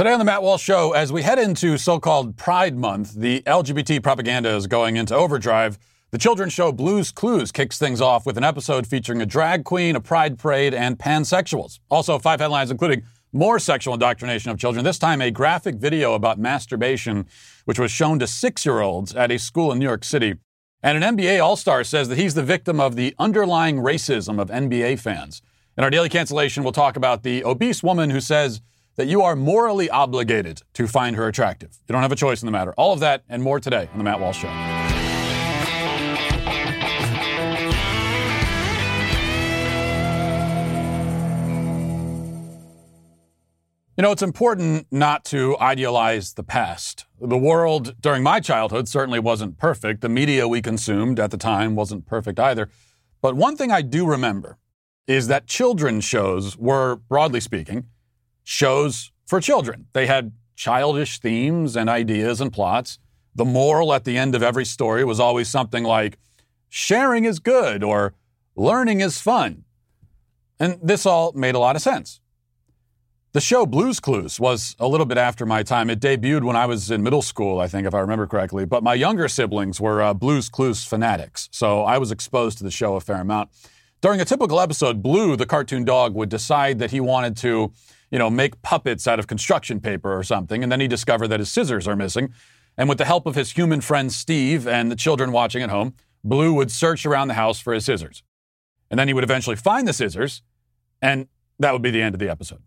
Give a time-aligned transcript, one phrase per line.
[0.00, 3.42] Today on the Matt Walsh Show, as we head into so called Pride Month, the
[3.42, 5.78] LGBT propaganda is going into overdrive.
[6.10, 9.96] The children's show Blue's Clues kicks things off with an episode featuring a drag queen,
[9.96, 11.80] a pride parade, and pansexuals.
[11.90, 13.02] Also, five headlines including
[13.34, 17.26] more sexual indoctrination of children, this time a graphic video about masturbation,
[17.66, 20.32] which was shown to six year olds at a school in New York City.
[20.82, 24.48] And an NBA All Star says that he's the victim of the underlying racism of
[24.48, 25.42] NBA fans.
[25.76, 28.62] In our daily cancellation, we'll talk about the obese woman who says
[28.96, 31.78] that you are morally obligated to find her attractive.
[31.88, 32.72] You don't have a choice in the matter.
[32.76, 34.80] All of that and more today on The Matt Walsh Show.
[43.96, 47.04] You know, it's important not to idealize the past.
[47.20, 50.00] The world during my childhood certainly wasn't perfect.
[50.00, 52.70] The media we consumed at the time wasn't perfect either.
[53.20, 54.56] But one thing I do remember
[55.06, 57.88] is that children's shows were, broadly speaking,
[58.50, 59.86] shows for children.
[59.92, 62.98] They had childish themes and ideas and plots.
[63.32, 66.18] The moral at the end of every story was always something like
[66.68, 68.14] sharing is good or
[68.56, 69.64] learning is fun.
[70.58, 72.20] And this all made a lot of sense.
[73.32, 75.88] The show Blue's Clues was a little bit after my time.
[75.88, 78.64] It debuted when I was in middle school, I think, if I remember correctly.
[78.64, 82.72] But my younger siblings were uh, Blue's Clues fanatics, so I was exposed to the
[82.72, 83.50] show a fair amount.
[84.00, 87.72] During a typical episode, Blue, the cartoon dog, would decide that he wanted to
[88.10, 90.62] you know, make puppets out of construction paper or something.
[90.62, 92.32] And then he discovered that his scissors are missing.
[92.76, 95.94] And with the help of his human friend Steve and the children watching at home,
[96.22, 98.22] Blue would search around the house for his scissors.
[98.90, 100.42] And then he would eventually find the scissors,
[101.00, 102.62] and that would be the end of the episode.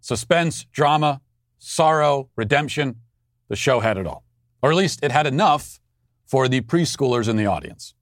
[0.00, 1.20] Suspense, drama,
[1.58, 3.00] sorrow, redemption,
[3.48, 4.24] the show had it all.
[4.62, 5.80] Or at least it had enough
[6.24, 7.94] for the preschoolers in the audience.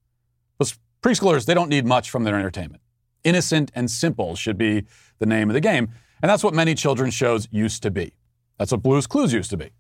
[1.04, 2.82] Preschoolers, they don't need much from their entertainment.
[3.24, 4.84] Innocent and simple should be
[5.18, 5.90] the name of the game.
[6.24, 8.14] And that's what many children's shows used to be.
[8.58, 9.72] That's what Blue's Clues used to be.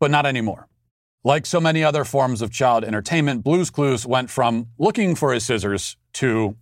[0.00, 0.66] But not anymore.
[1.22, 5.46] Like so many other forms of child entertainment, Blue's Clues went from looking for his
[5.46, 6.56] scissors to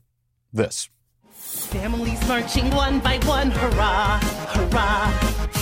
[0.53, 0.91] this.
[1.33, 4.19] Families marching one by one, hurrah,
[4.49, 5.12] hurrah.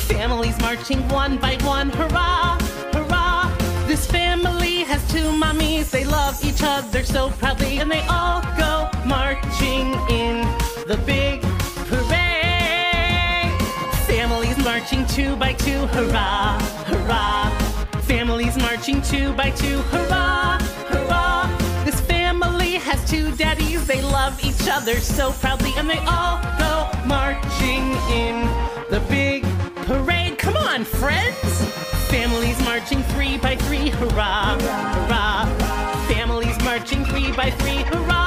[0.09, 2.59] Families marching one by one, hurrah,
[2.93, 3.57] hurrah.
[3.87, 8.91] This family has two mommies, they love each other so proudly, and they all go
[9.07, 10.43] marching in
[10.89, 11.46] the big
[14.87, 17.51] marching two by two, hurrah, hurrah.
[18.03, 21.83] Families marching two by two, hurrah, hurrah.
[21.85, 26.89] This family has two daddies, they love each other so proudly, and they all go
[27.05, 27.83] marching
[28.15, 28.47] in
[28.89, 29.43] the big
[29.87, 30.39] parade.
[30.39, 31.35] Come on, friends!
[32.07, 36.07] Families marching three by three, hurrah, hurrah.
[36.07, 38.26] Families marching three by three, hurrah.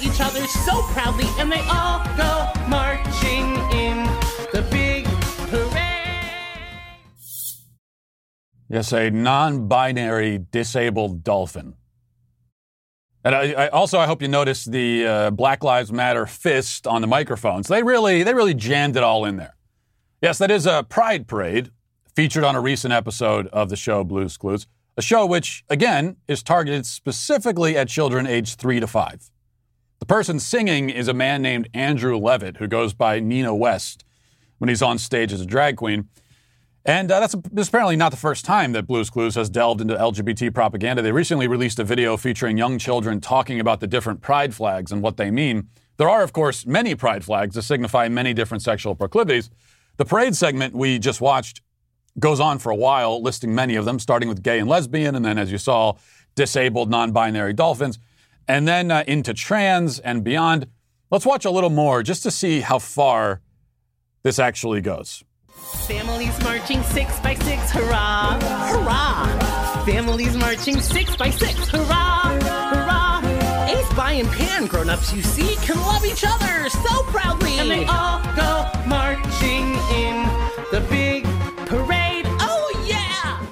[0.00, 4.04] Each other so proudly, and they all go marching in
[4.52, 5.04] the big
[5.50, 5.94] parade.
[8.68, 11.74] Yes, a non-binary disabled dolphin.
[13.24, 17.00] And I, I, also, I hope you noticed the uh, Black Lives Matter fist on
[17.00, 17.66] the microphones.
[17.66, 19.56] They really, they really jammed it all in there.
[20.22, 21.70] Yes, that is a pride parade
[22.14, 24.66] featured on a recent episode of the show Blue's Clues,
[24.96, 29.30] a show which, again, is targeted specifically at children aged three to five.
[29.98, 34.04] The person singing is a man named Andrew Levitt, who goes by Nina West
[34.58, 36.08] when he's on stage as a drag queen.
[36.84, 39.94] And uh, that's, that's apparently not the first time that Blue's Clues has delved into
[39.94, 41.02] LGBT propaganda.
[41.02, 45.02] They recently released a video featuring young children talking about the different pride flags and
[45.02, 45.68] what they mean.
[45.96, 49.50] There are, of course, many pride flags that signify many different sexual proclivities.
[49.96, 51.60] The parade segment we just watched
[52.20, 55.24] goes on for a while, listing many of them, starting with gay and lesbian, and
[55.24, 55.94] then, as you saw,
[56.36, 57.98] disabled, non binary dolphins
[58.48, 60.66] and then uh, into trans and beyond.
[61.10, 63.42] Let's watch a little more just to see how far
[64.22, 65.22] this actually goes.
[65.86, 69.84] Families marching six by six, hurrah, hurrah.
[69.84, 73.68] Families marching six by six, hurrah, hurrah.
[73.68, 77.58] Ace, Bi, and Pan grown ups, you see, can love each other so proudly.
[77.58, 80.24] And they all go marching in
[80.70, 81.24] the big
[81.66, 82.24] parade.
[82.40, 83.46] Oh, yeah!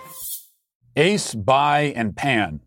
[0.97, 2.61] Ace, Bi, and Pan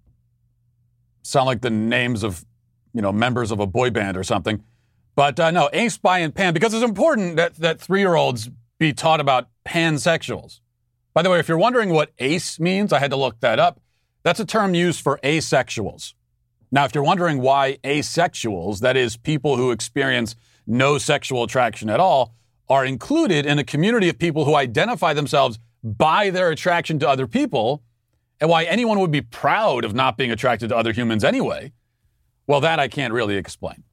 [1.29, 2.45] sound like the names of,
[2.93, 4.63] you know, members of a boy band or something.
[5.15, 8.49] But uh, no, Ace, Bi, and Pan, because it's important that, that three year olds
[8.77, 10.61] be taught about pansexuals.
[11.13, 13.81] By the way, if you're wondering what ace means, I had to look that up.
[14.23, 16.13] That's a term used for asexuals.
[16.71, 20.35] Now, if you're wondering why asexuals, that is, people who experience
[20.67, 22.35] no sexual attraction at all,
[22.69, 27.25] are included in a community of people who identify themselves by their attraction to other
[27.25, 27.81] people,
[28.39, 31.73] and why anyone would be proud of not being attracted to other humans anyway,
[32.47, 33.83] well, that I can't really explain.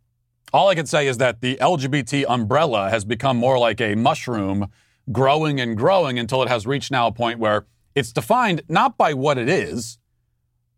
[0.52, 4.70] All I can say is that the LGBT umbrella has become more like a mushroom
[5.12, 9.14] growing and growing until it has reached now a point where it's defined not by
[9.14, 9.98] what it is,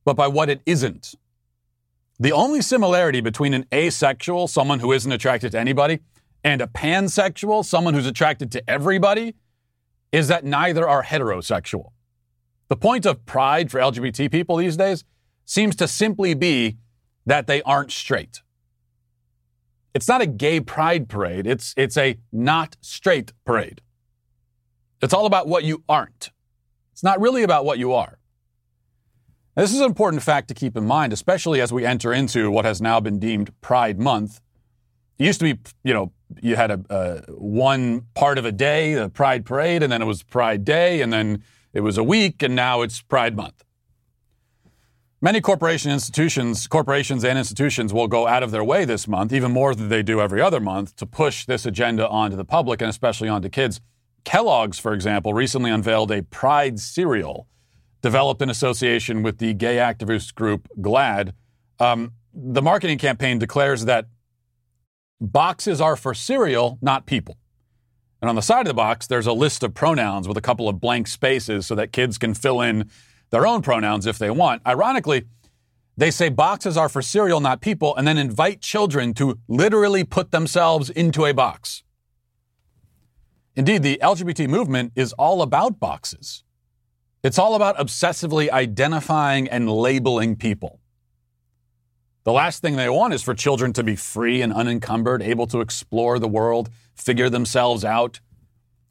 [0.04, 1.14] but by what it isn't.
[2.18, 6.00] The only similarity between an asexual, someone who isn't attracted to anybody,
[6.42, 9.34] and a pansexual, someone who's attracted to everybody,
[10.10, 11.90] is that neither are heterosexual.
[12.68, 15.04] The point of pride for LGBT people these days
[15.44, 16.76] seems to simply be
[17.24, 18.42] that they aren't straight.
[19.94, 23.80] It's not a gay pride parade, it's, it's a not straight parade.
[25.00, 26.30] It's all about what you aren't.
[26.92, 28.18] It's not really about what you are.
[29.54, 32.64] This is an important fact to keep in mind, especially as we enter into what
[32.64, 34.40] has now been deemed Pride Month.
[35.18, 38.94] It used to be, you know, you had a, a one part of a day,
[38.94, 41.42] the Pride Parade, and then it was Pride Day, and then
[41.78, 43.64] it was a week, and now it's Pride Month.
[45.20, 49.52] Many corporation institutions, corporations and institutions will go out of their way this month, even
[49.52, 52.90] more than they do every other month, to push this agenda onto the public and
[52.90, 53.80] especially onto kids.
[54.24, 57.46] Kellogg's, for example, recently unveiled a Pride cereal
[58.02, 61.32] developed in association with the gay activist group GLAAD.
[61.78, 64.06] Um, the marketing campaign declares that
[65.20, 67.36] boxes are for cereal, not people.
[68.20, 70.68] And on the side of the box, there's a list of pronouns with a couple
[70.68, 72.90] of blank spaces so that kids can fill in
[73.30, 74.62] their own pronouns if they want.
[74.66, 75.24] Ironically,
[75.96, 80.30] they say boxes are for cereal, not people, and then invite children to literally put
[80.30, 81.82] themselves into a box.
[83.56, 86.44] Indeed, the LGBT movement is all about boxes.
[87.24, 90.78] It's all about obsessively identifying and labeling people.
[92.22, 95.60] The last thing they want is for children to be free and unencumbered, able to
[95.60, 98.20] explore the world, figure themselves out.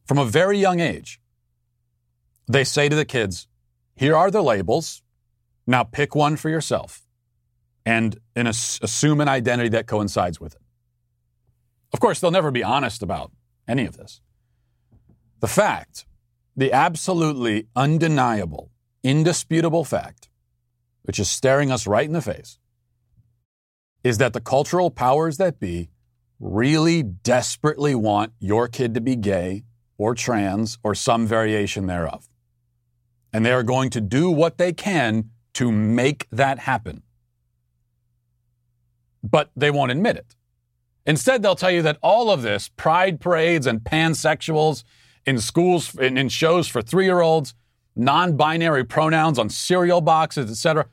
[0.06, 1.20] From a very young age,
[2.48, 3.48] they say to the kids,
[3.96, 5.02] Here are the labels.
[5.66, 7.06] Now pick one for yourself
[7.86, 10.62] and, assume an identity that coincides with it.
[11.94, 13.32] Of course, they'll never be honest about
[13.68, 14.22] any of this.
[15.40, 16.06] The fact,
[16.56, 18.72] the absolutely undeniable,
[19.04, 20.30] indisputable fact,
[21.04, 22.60] which is staring us right in the face,
[24.04, 25.90] is that the cultural powers that be
[26.40, 29.64] really desperately want your kid to be gay
[29.98, 32.28] or trans or some variation thereof.
[33.34, 37.04] And they are going to do what they can to make that happen.
[39.24, 40.36] But they won't admit it.
[41.06, 44.84] Instead, they'll tell you that all of this, pride parades and pansexuals
[45.26, 47.54] in schools, in, in shows for three year olds,
[47.96, 50.86] non binary pronouns on cereal boxes, etc.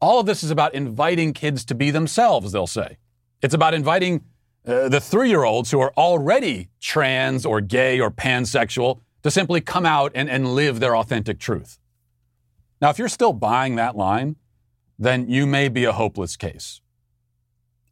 [0.00, 2.98] All of this is about inviting kids to be themselves, they'll say.
[3.42, 4.24] It's about inviting
[4.66, 9.60] uh, the three year olds who are already trans or gay or pansexual to simply
[9.60, 11.78] come out and, and live their authentic truth.
[12.80, 14.36] Now, if you're still buying that line,
[14.98, 16.80] then you may be a hopeless case.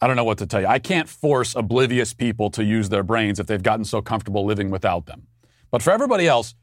[0.01, 0.67] I don't know what to tell you.
[0.67, 4.71] I can't force oblivious people to use their brains if they've gotten so comfortable living
[4.71, 5.29] without them.
[5.71, 6.55] But for everybody else,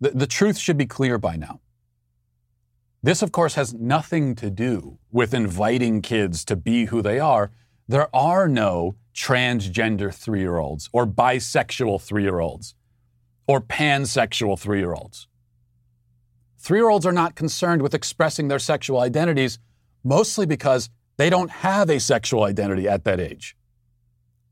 [0.00, 1.60] the, the truth should be clear by now.
[3.02, 7.50] This, of course, has nothing to do with inviting kids to be who they are.
[7.88, 12.74] There are no transgender three year olds or bisexual three year olds
[13.46, 15.28] or pansexual three year olds.
[16.58, 19.58] Three year olds are not concerned with expressing their sexual identities,
[20.02, 23.56] mostly because they don't have a sexual identity at that age.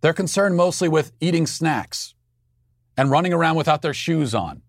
[0.01, 2.15] They're concerned mostly with eating snacks,
[2.97, 4.63] and running around without their shoes on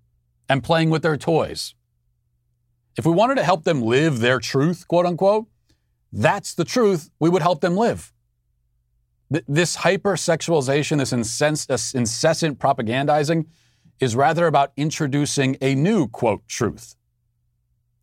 [0.49, 1.75] and playing with their toys.
[2.97, 5.47] If we wanted to help them live their truth, quote unquote,
[6.11, 8.13] that's the truth we would help them live.
[9.29, 13.45] This hypersexualization, this incessant propagandizing,
[13.99, 16.95] is rather about introducing a new, quote, truth.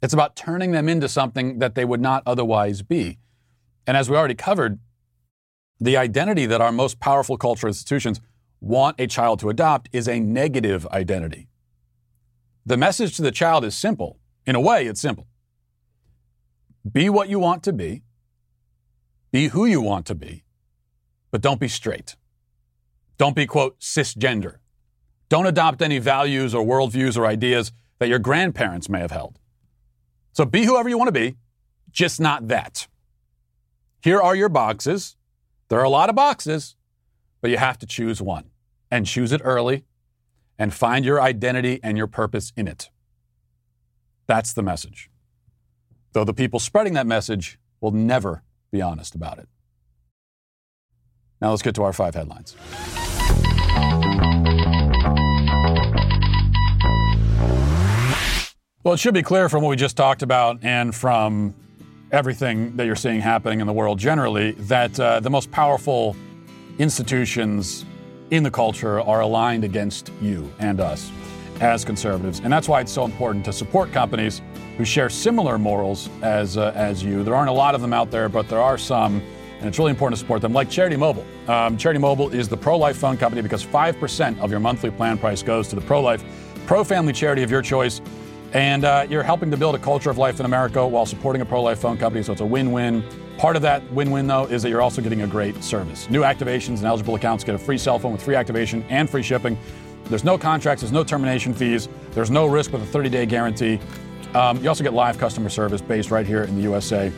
[0.02, 3.18] It's about turning them into something that they would not otherwise be.
[3.86, 4.80] And as we already covered,
[5.78, 8.20] the identity that our most powerful cultural institutions
[8.60, 11.48] want a child to adopt is a negative identity.
[12.66, 14.18] The message to the child is simple.
[14.46, 15.26] In a way, it's simple.
[16.90, 18.02] Be what you want to be,
[19.30, 20.44] be who you want to be,
[21.32, 22.14] but don't be straight.
[23.18, 24.58] Don't be, quote, cisgender.
[25.28, 29.38] Don't adopt any values or worldviews or ideas that your grandparents may have held.
[30.32, 31.36] So be whoever you want to be,
[31.90, 32.86] just not that.
[34.02, 35.16] Here are your boxes.
[35.68, 36.76] There are a lot of boxes,
[37.40, 38.50] but you have to choose one
[38.90, 39.84] and choose it early
[40.58, 42.90] and find your identity and your purpose in it.
[44.26, 45.10] That's the message.
[46.12, 49.48] Though the people spreading that message will never be honest about it.
[51.42, 52.54] Now let's get to our five headlines.
[58.84, 61.52] Well, it should be clear from what we just talked about and from
[62.12, 66.14] everything that you're seeing happening in the world generally that uh, the most powerful
[66.78, 67.84] institutions
[68.30, 71.10] in the culture are aligned against you and us
[71.60, 72.38] as conservatives.
[72.38, 74.40] And that's why it's so important to support companies
[74.76, 77.24] who share similar morals as, uh, as you.
[77.24, 79.20] There aren't a lot of them out there, but there are some,
[79.62, 81.24] and it's really important to support them, like Charity Mobile.
[81.46, 85.16] Um, Charity Mobile is the pro life phone company because 5% of your monthly plan
[85.16, 86.24] price goes to the pro life,
[86.66, 88.00] pro family charity of your choice.
[88.54, 91.44] And uh, you're helping to build a culture of life in America while supporting a
[91.44, 93.04] pro life phone company, so it's a win win.
[93.38, 96.10] Part of that win win, though, is that you're also getting a great service.
[96.10, 99.22] New activations and eligible accounts get a free cell phone with free activation and free
[99.22, 99.56] shipping.
[100.06, 103.78] There's no contracts, there's no termination fees, there's no risk with a 30 day guarantee.
[104.34, 107.12] Um, you also get live customer service based right here in the USA.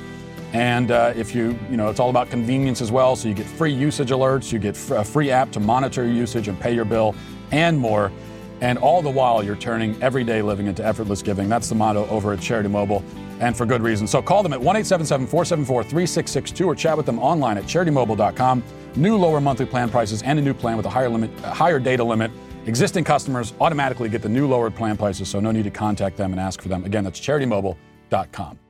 [0.55, 3.17] And uh, if you, you know, it's all about convenience as well.
[3.17, 6.47] So you get free usage alerts, you get a free app to monitor your usage
[6.47, 7.17] and pay your bill,
[7.51, 8.13] and more.
[8.61, 11.49] And all the while, you're turning everyday living into effortless giving.
[11.49, 13.05] That's the motto over at Charity Mobile,
[13.41, 14.07] and for good reason.
[14.07, 18.63] So call them at 1 877 474 3662 or chat with them online at charitymobile.com.
[18.95, 21.81] New lower monthly plan prices and a new plan with a higher limit, a higher
[21.81, 22.31] data limit.
[22.67, 26.31] Existing customers automatically get the new lowered plan prices, so no need to contact them
[26.31, 26.85] and ask for them.
[26.85, 28.64] Again, that's charitymobile.com.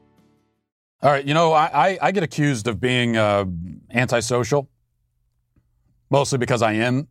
[1.02, 3.44] All right, you know, I, I, I get accused of being uh,
[3.90, 4.70] antisocial,
[6.10, 7.08] mostly because I am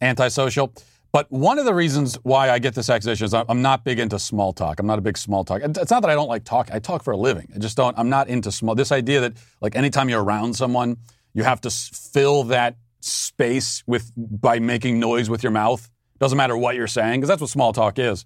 [0.00, 0.72] antisocial.
[1.12, 4.18] But one of the reasons why I get this accusation is I'm not big into
[4.18, 4.80] small talk.
[4.80, 5.60] I'm not a big small talk.
[5.62, 6.70] It's not that I don't like talk.
[6.72, 7.52] I talk for a living.
[7.54, 7.98] I just don't.
[7.98, 8.74] I'm not into small.
[8.74, 10.96] This idea that like anytime you're around someone,
[11.34, 15.90] you have to fill that space with by making noise with your mouth.
[16.18, 18.24] Doesn't matter what you're saying because that's what small talk is.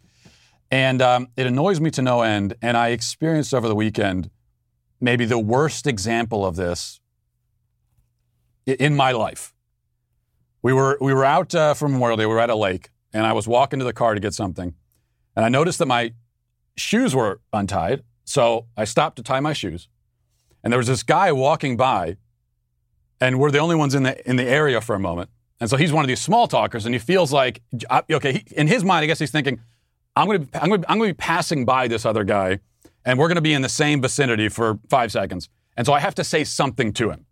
[0.71, 2.55] And um, it annoys me to no end.
[2.63, 4.31] And I experienced over the weekend
[5.01, 7.01] maybe the worst example of this
[8.67, 9.55] in my life.
[10.63, 12.27] We were we were out uh, for Memorial Day.
[12.27, 14.75] We were at a lake, and I was walking to the car to get something,
[15.37, 16.13] and I noticed that my
[16.77, 18.03] shoes were untied.
[18.25, 19.89] So I stopped to tie my shoes,
[20.65, 22.17] and there was this guy walking by,
[23.21, 25.31] and we're the only ones in the in the area for a moment.
[25.61, 27.63] And so he's one of these small talkers, and he feels like
[28.11, 28.33] okay.
[28.33, 29.61] He, in his mind, I guess he's thinking,
[30.17, 32.59] I'm going to I'm going to I'm going to be passing by this other guy,
[33.07, 36.01] and we're going to be in the same vicinity for five seconds, and so I
[36.01, 37.25] have to say something to him.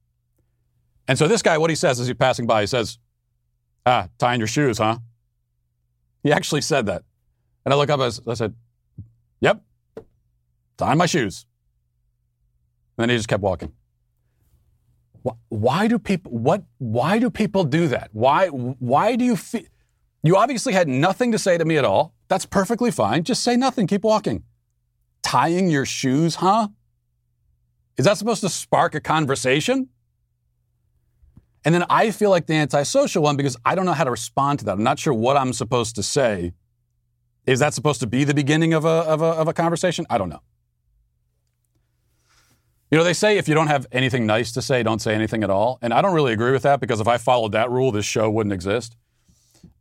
[1.06, 2.98] And so this guy, what he says as he's passing by, he says,
[3.84, 4.98] Ah, tying your shoes, huh?
[6.22, 7.02] He actually said that.
[7.64, 8.54] And I look up, as I said,
[9.40, 9.62] Yep,
[10.78, 11.44] tying my shoes.
[12.96, 13.72] And then he just kept walking.
[15.48, 18.10] Why do people what why do people do that?
[18.12, 19.62] Why why do you feel
[20.22, 22.14] you obviously had nothing to say to me at all.
[22.28, 23.24] That's perfectly fine.
[23.24, 23.86] Just say nothing.
[23.86, 24.44] Keep walking.
[25.24, 26.68] Tying your shoes, huh?
[27.96, 29.88] Is that supposed to spark a conversation?
[31.64, 34.58] And then I feel like the antisocial one because I don't know how to respond
[34.60, 34.72] to that.
[34.72, 36.52] I'm not sure what I'm supposed to say.
[37.46, 40.06] Is that supposed to be the beginning of a, of a, of a conversation?
[40.10, 40.40] I don't know.
[42.90, 45.42] You know, they say if you don't have anything nice to say, don't say anything
[45.42, 45.78] at all.
[45.82, 48.30] And I don't really agree with that because if I followed that rule, this show
[48.30, 48.96] wouldn't exist.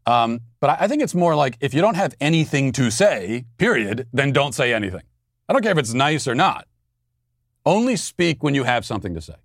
[0.06, 4.08] Um, but I think it's more like if you don't have anything to say, period,
[4.14, 5.04] then don't say anything.
[5.48, 6.68] I don't care if it's nice or not.
[7.66, 9.36] Only speak when you have something to say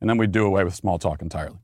[0.00, 1.58] and then we do away with small talk entirely.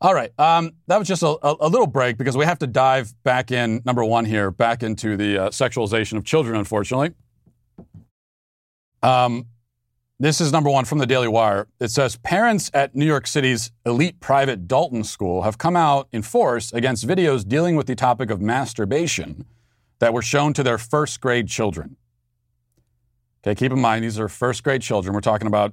[0.00, 3.14] All right, um, that was just a, a, little break because we have to dive
[3.22, 7.12] back in, number one here, back into the uh, sexualization of children, unfortunately.
[9.02, 9.46] Um,
[10.20, 11.66] this is number one from the Daily Wire.
[11.80, 16.20] It says parents at New York City's elite private Dalton School have come out in
[16.20, 19.46] force against videos dealing with the topic of masturbation
[19.98, 21.96] that were shown to their first grade children.
[23.46, 25.14] Okay, keep in mind, these are first grade children.
[25.14, 25.72] We're talking about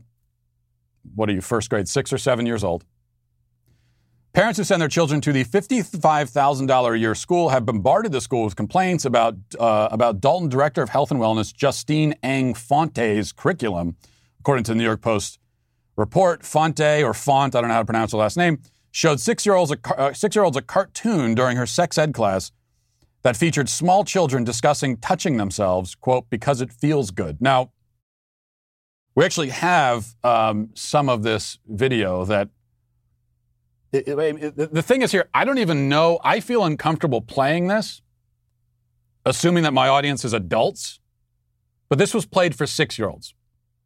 [1.15, 2.85] what are you, first grade, six or seven years old.
[4.33, 8.43] Parents who send their children to the $55,000 a year school have bombarded the school
[8.43, 13.95] with complaints about, uh, about Dalton Director of Health and Wellness Justine Ang Fonte's curriculum.
[14.39, 15.39] According to the New York Post
[15.95, 18.59] report, Fonte, or Font, I don't know how to pronounce the last name,
[18.91, 22.51] showed six-year-olds a, uh, six-year-olds a cartoon during her sex ed class
[23.23, 27.41] that featured small children discussing touching themselves, quote, because it feels good.
[27.41, 27.71] Now,
[29.15, 32.49] we actually have um, some of this video that.
[33.91, 36.19] It, it, it, the thing is here, I don't even know.
[36.23, 38.01] I feel uncomfortable playing this,
[39.23, 40.99] assuming that my audience is adults.
[41.89, 43.35] But this was played for six year olds.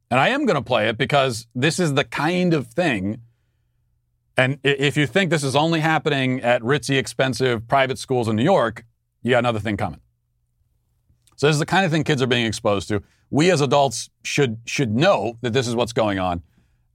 [0.10, 3.22] And I am going to play it because this is the kind of thing.
[4.38, 8.44] And if you think this is only happening at ritzy, expensive private schools in New
[8.44, 8.86] York,
[9.28, 10.00] you got another thing coming.
[11.36, 14.10] So this is the kind of thing kids are being exposed to we as adults
[14.24, 16.44] should should know that this is what's going on.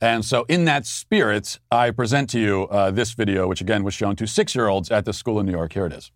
[0.01, 3.95] And so, in that spirit, I present to you uh, this video, which again was
[3.95, 5.75] shown to six year olds at the school in New York.
[5.75, 6.11] Here it is.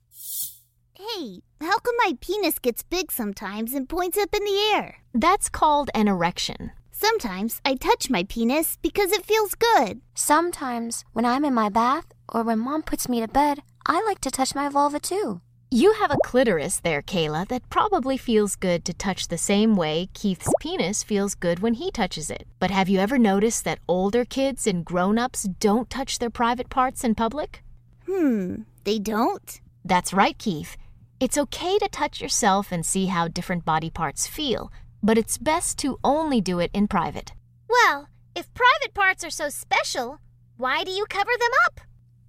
[0.95, 4.97] Hey, how come my penis gets big sometimes and points up in the air?
[5.15, 6.73] That's called an erection.
[6.91, 10.01] Sometimes I touch my penis because it feels good.
[10.15, 14.21] Sometimes, when I'm in my bath or when mom puts me to bed, I like
[14.23, 15.43] to touch my vulva too.
[15.71, 20.09] You have a clitoris there, Kayla, that probably feels good to touch the same way
[20.15, 22.47] Keith's penis feels good when he touches it.
[22.61, 26.71] But have you ever noticed that older kids and grown ups don't touch their private
[26.71, 27.65] parts in public?
[28.07, 29.61] Hmm, they don't?
[29.85, 30.77] That's right, Keith.
[31.19, 34.71] It's okay to touch yourself and see how different body parts feel,
[35.03, 37.33] but it's best to only do it in private.
[37.69, 40.21] Well, if private parts are so special,
[40.59, 41.81] why do you cover them up?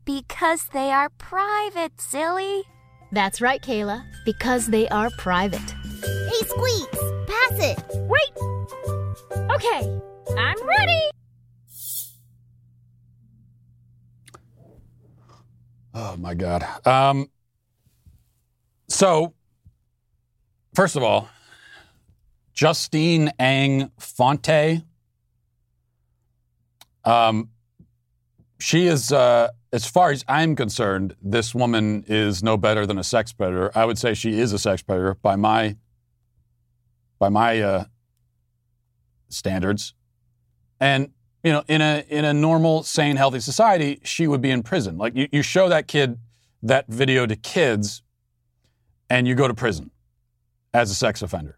[0.06, 2.63] Because they are private, silly.
[3.12, 5.60] That's right, Kayla, because they are private.
[6.02, 7.84] Hey, Squeaks, pass it.
[8.08, 8.32] Wait!
[9.52, 10.02] Okay,
[10.38, 11.10] I'm ready!
[15.94, 16.64] Oh my God.
[16.86, 17.30] Um,
[18.88, 19.34] so,
[20.76, 21.28] first of all,
[22.54, 24.84] Justine Ang Fonte.
[27.04, 27.50] Um,
[28.60, 33.04] she is, uh, as far as I'm concerned, this woman is no better than a
[33.04, 33.72] sex predator.
[33.76, 35.78] I would say she is a sex predator by my
[37.20, 37.86] by my uh,
[39.30, 39.94] standards.
[40.80, 41.12] And
[41.44, 44.98] you know, in a in a normal, sane, healthy society, she would be in prison.
[44.98, 46.18] Like you, you show that kid
[46.64, 48.02] that video to kids,
[49.10, 49.92] and you go to prison
[50.74, 51.58] as a sex offender.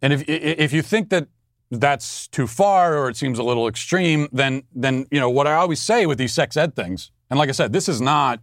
[0.00, 1.28] And if if you think that
[1.70, 5.54] that's too far or it seems a little extreme, then then you know what I
[5.54, 7.10] always say with these sex ed things.
[7.28, 8.40] And like I said, this is not.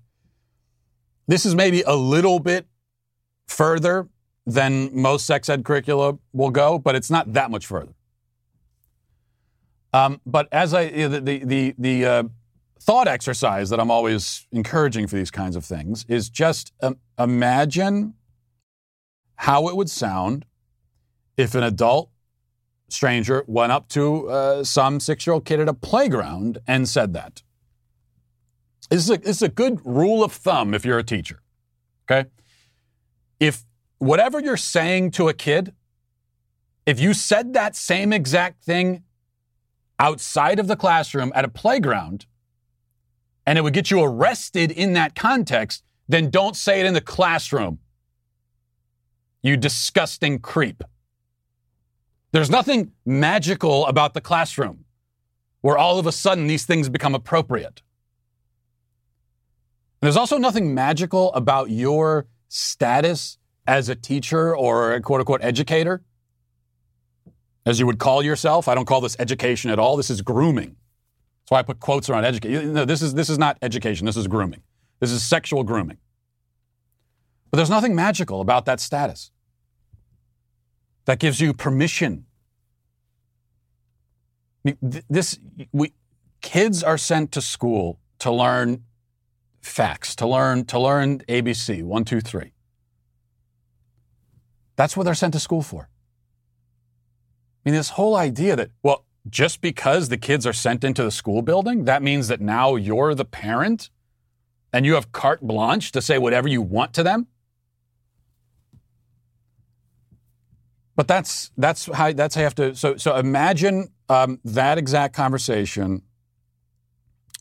[1.27, 2.67] This is maybe a little bit
[3.47, 4.07] further
[4.45, 7.93] than most sex ed curricula will go, but it's not that much further.
[9.93, 12.23] Um, but as I the the the, the uh,
[12.79, 18.13] thought exercise that I'm always encouraging for these kinds of things is just um, imagine
[19.35, 20.45] how it would sound
[21.35, 22.09] if an adult
[22.89, 27.13] stranger went up to uh, some six year old kid at a playground and said
[27.13, 27.43] that.
[28.89, 31.41] This is, a, this is a good rule of thumb if you're a teacher.
[32.09, 32.29] Okay?
[33.39, 33.65] If
[33.97, 35.73] whatever you're saying to a kid,
[36.85, 39.03] if you said that same exact thing
[39.99, 42.25] outside of the classroom at a playground
[43.45, 47.01] and it would get you arrested in that context, then don't say it in the
[47.01, 47.79] classroom.
[49.41, 50.83] You disgusting creep.
[52.37, 54.85] There's nothing magical about the classroom
[55.61, 57.81] where all of a sudden these things become appropriate.
[60.01, 66.03] There's also nothing magical about your status as a teacher or a quote unquote educator,
[67.65, 68.67] as you would call yourself.
[68.67, 69.97] I don't call this education at all.
[69.97, 70.75] This is grooming.
[71.41, 72.71] That's why I put quotes around education.
[72.71, 74.05] No, this is, this is not education.
[74.05, 74.61] This is grooming.
[74.99, 75.97] This is sexual grooming.
[77.49, 79.31] But there's nothing magical about that status
[81.05, 82.25] that gives you permission.
[84.81, 85.39] This,
[85.71, 85.93] we,
[86.41, 88.83] kids are sent to school to learn
[89.61, 92.53] facts, to learn, to learn ABC, one, two, three.
[94.75, 95.89] That's what they're sent to school for.
[97.65, 101.11] I mean, this whole idea that, well, just because the kids are sent into the
[101.11, 103.89] school building, that means that now you're the parent
[104.71, 107.27] and you have carte blanche to say whatever you want to them.
[110.95, 112.75] But that's that's how that's how you have to.
[112.75, 116.01] So so imagine um, that exact conversation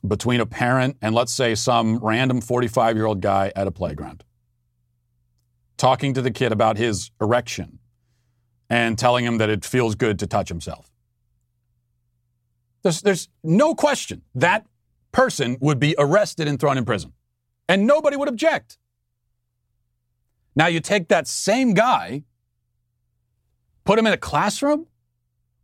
[0.07, 4.25] between a parent and let's say some random 45 year old guy at a playground,
[5.77, 7.79] talking to the kid about his erection
[8.69, 10.91] and telling him that it feels good to touch himself.
[12.83, 14.67] There's there's no question that
[15.13, 17.13] person would be arrested and thrown in prison,
[17.69, 18.79] and nobody would object.
[20.55, 22.25] Now you take that same guy
[23.87, 24.87] put him in a classroom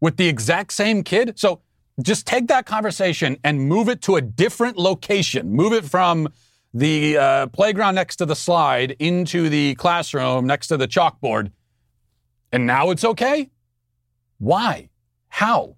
[0.03, 1.39] with the exact same kid.
[1.39, 1.63] So
[2.03, 5.53] just take that conversation and move it to a different location.
[5.53, 6.29] Move it from
[6.75, 11.53] the uh, playground next to the slide into the classroom next to the chalkboard.
[12.51, 13.51] And now it's okay?
[14.39, 14.91] Why?
[15.29, 15.77] How?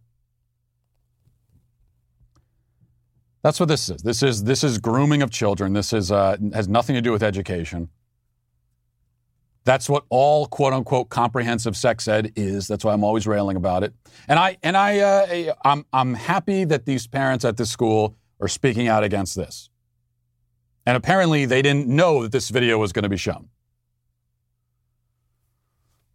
[3.43, 4.03] That's what this is.
[4.03, 5.75] This is this is grooming of children.
[5.75, 7.91] This is uh, has nothing to do with education.
[9.65, 12.69] That's what all quote unquote comprehensive sex ed is.
[12.69, 13.95] That's why I'm always railing about it.
[14.29, 18.49] And I and I uh, I'm I'm happy that these parents at this school are
[18.49, 19.71] speaking out against this.
[20.87, 23.49] And apparently they didn't know that this video was going to be shown.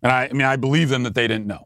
[0.04, 1.66] And I, I mean I believe them that they didn't know.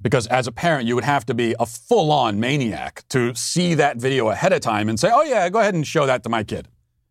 [0.00, 3.74] Because as a parent, you would have to be a full on maniac to see
[3.74, 6.28] that video ahead of time and say, oh, yeah, go ahead and show that to
[6.28, 6.66] my kid.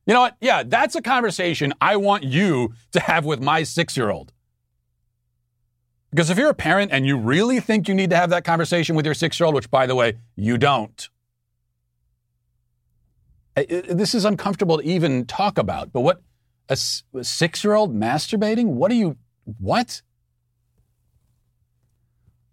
[0.06, 0.38] You know what?
[0.42, 4.34] Yeah, that's a conversation I want you to have with my six year old.
[6.10, 8.96] Because if you're a parent and you really think you need to have that conversation
[8.96, 11.10] with your six year old, which by the way, you don't,
[13.56, 15.94] this is uncomfortable to even talk about.
[15.94, 16.22] But what,
[16.68, 18.68] a, six year old masturbating?
[18.68, 19.18] What are you,
[19.60, 20.02] what?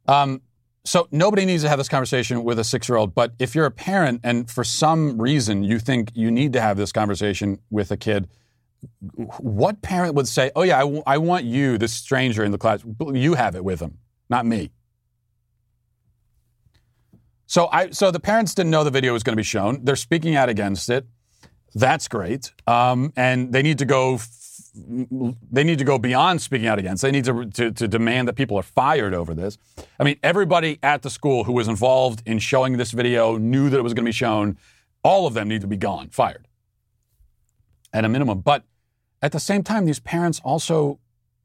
[0.06, 0.42] Um,
[0.88, 3.14] so nobody needs to have this conversation with a six year old.
[3.14, 6.78] But if you're a parent and for some reason you think you need to have
[6.78, 8.26] this conversation with a kid,
[9.38, 12.58] what parent would say, "Oh yeah, I, w- I want you, this stranger in the
[12.58, 13.98] class, you have it with him,
[14.30, 14.70] not me."
[17.46, 19.84] So I, so the parents didn't know the video was going to be shown.
[19.84, 21.06] They're speaking out against it.
[21.74, 24.18] That's great, um, and they need to go.
[25.50, 27.02] They need to go beyond speaking out against.
[27.02, 29.58] They need to, to to demand that people are fired over this.
[29.98, 33.78] I mean, everybody at the school who was involved in showing this video knew that
[33.78, 34.58] it was going to be shown.
[35.02, 36.48] All of them need to be gone, fired
[37.92, 38.40] at a minimum.
[38.40, 38.64] But
[39.22, 40.98] at the same time, these parents also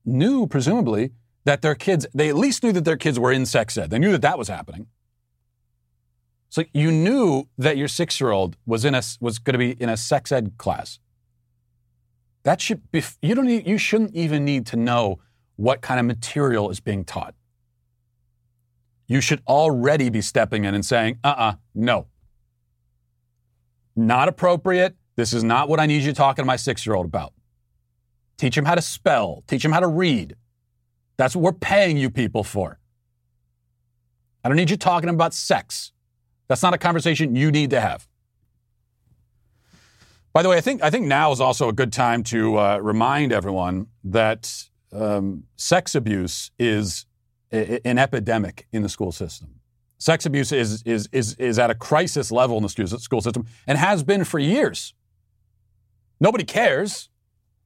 [0.06, 1.12] knew, presumably,
[1.46, 3.89] that their kids, they at least knew that their kids were in sex ed.
[3.89, 4.88] They knew that that was happening.
[6.50, 9.72] So you knew that your six year old was in a, was going to be
[9.72, 11.00] in a sex ed class.
[12.43, 15.19] That should be, you don't need, you shouldn't even need to know
[15.56, 17.36] what kind of material is being taught.
[19.08, 22.08] You should already be stepping in and saying, uh uh no.
[23.95, 24.95] Not appropriate.
[25.15, 27.34] This is not what I need you talking to my six year old about.
[28.38, 30.36] Teach him how to spell, teach him how to read.
[31.17, 32.79] That's what we're paying you people for.
[34.43, 35.91] I don't need you talking about sex.
[36.47, 38.08] That's not a conversation you need to have.
[40.34, 42.78] By the way, I think, I think now is also a good time to uh,
[42.80, 47.06] remind everyone that um, sex abuse is
[47.52, 49.60] a- an epidemic in the school system.
[50.00, 53.78] Sex abuse is, is, is, is at a crisis level in the school system and
[53.78, 54.96] has been for years.
[56.19, 57.10] Nobody cares.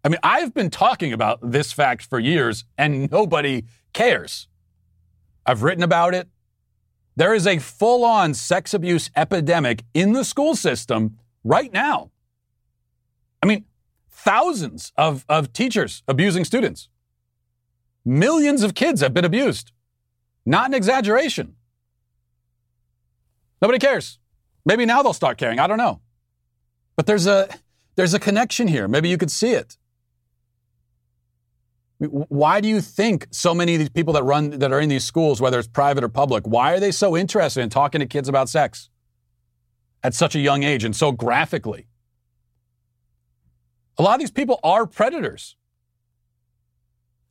[0.04, 4.50] I mean, I've been talking about this fact for years and nobody cares.
[5.46, 6.28] I've written about it.
[7.16, 12.12] There is a full on sex abuse epidemic in the school system right now.
[13.42, 13.66] I mean,
[14.10, 16.90] thousands of, of teachers abusing students.
[18.06, 19.72] Millions of kids have been abused.
[20.46, 21.56] Not an exaggeration.
[23.62, 24.20] Nobody cares.
[24.66, 25.60] Maybe now they'll start caring.
[25.60, 26.02] I don't know.
[26.96, 27.50] But there's a
[27.96, 28.88] there's a connection here.
[28.88, 29.78] Maybe you could see it.
[32.00, 35.04] Why do you think so many of these people that run that are in these
[35.04, 38.30] schools, whether it's private or public, why are they so interested in talking to kids
[38.30, 38.90] about sex
[40.04, 41.87] at such a young age and so graphically?
[43.98, 45.56] A lot of these people are predators.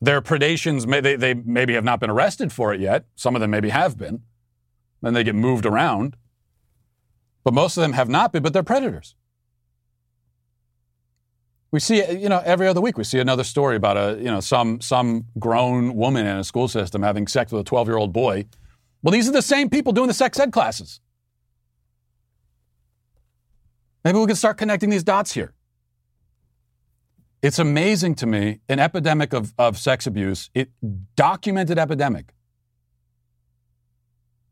[0.01, 3.07] Their predations, may, they, they maybe have not been arrested for it yet.
[3.15, 4.23] Some of them maybe have been.
[5.01, 6.17] Then they get moved around.
[7.45, 9.15] But most of them have not been, but they're predators.
[11.71, 14.41] We see, you know, every other week we see another story about a, you know,
[14.41, 18.47] some some grown woman in a school system having sex with a 12-year-old boy.
[19.03, 21.01] Well, these are the same people doing the sex ed classes.
[24.05, 25.53] Maybe we can start connecting these dots here.
[27.43, 30.71] It's amazing to me, an epidemic of, of sex abuse, it
[31.15, 32.33] documented epidemic,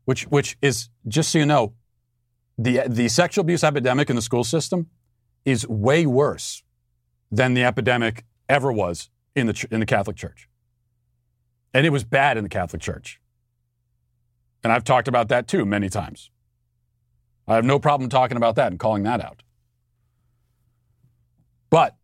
[0.05, 1.73] which which is just so you know,
[2.57, 4.87] the the sexual abuse epidemic in the school system
[5.43, 6.63] is way worse
[7.31, 10.47] than the epidemic ever was in the in the Catholic Church,
[11.73, 13.19] and it was bad in the Catholic Church.
[14.63, 16.31] And I've talked about that too many times.
[17.47, 19.43] I have no problem talking about that and calling that out.
[21.69, 21.95] But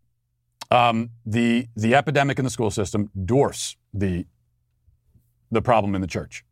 [0.72, 4.26] um, the the epidemic in the school system dwarfs the
[5.52, 6.46] the problem in the church.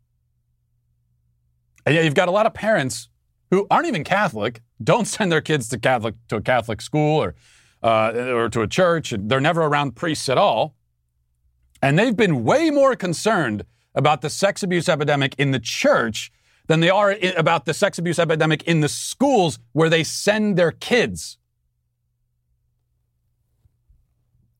[1.85, 3.07] And you've got a lot of parents
[3.49, 7.35] who aren't even Catholic, don't send their kids to Catholic to a Catholic school or
[7.81, 9.13] uh, or to a church.
[9.17, 10.75] They're never around priests at all,
[11.81, 13.63] and they've been way more concerned
[13.95, 16.31] about the sex abuse epidemic in the church
[16.67, 20.71] than they are about the sex abuse epidemic in the schools where they send their
[20.71, 21.38] kids.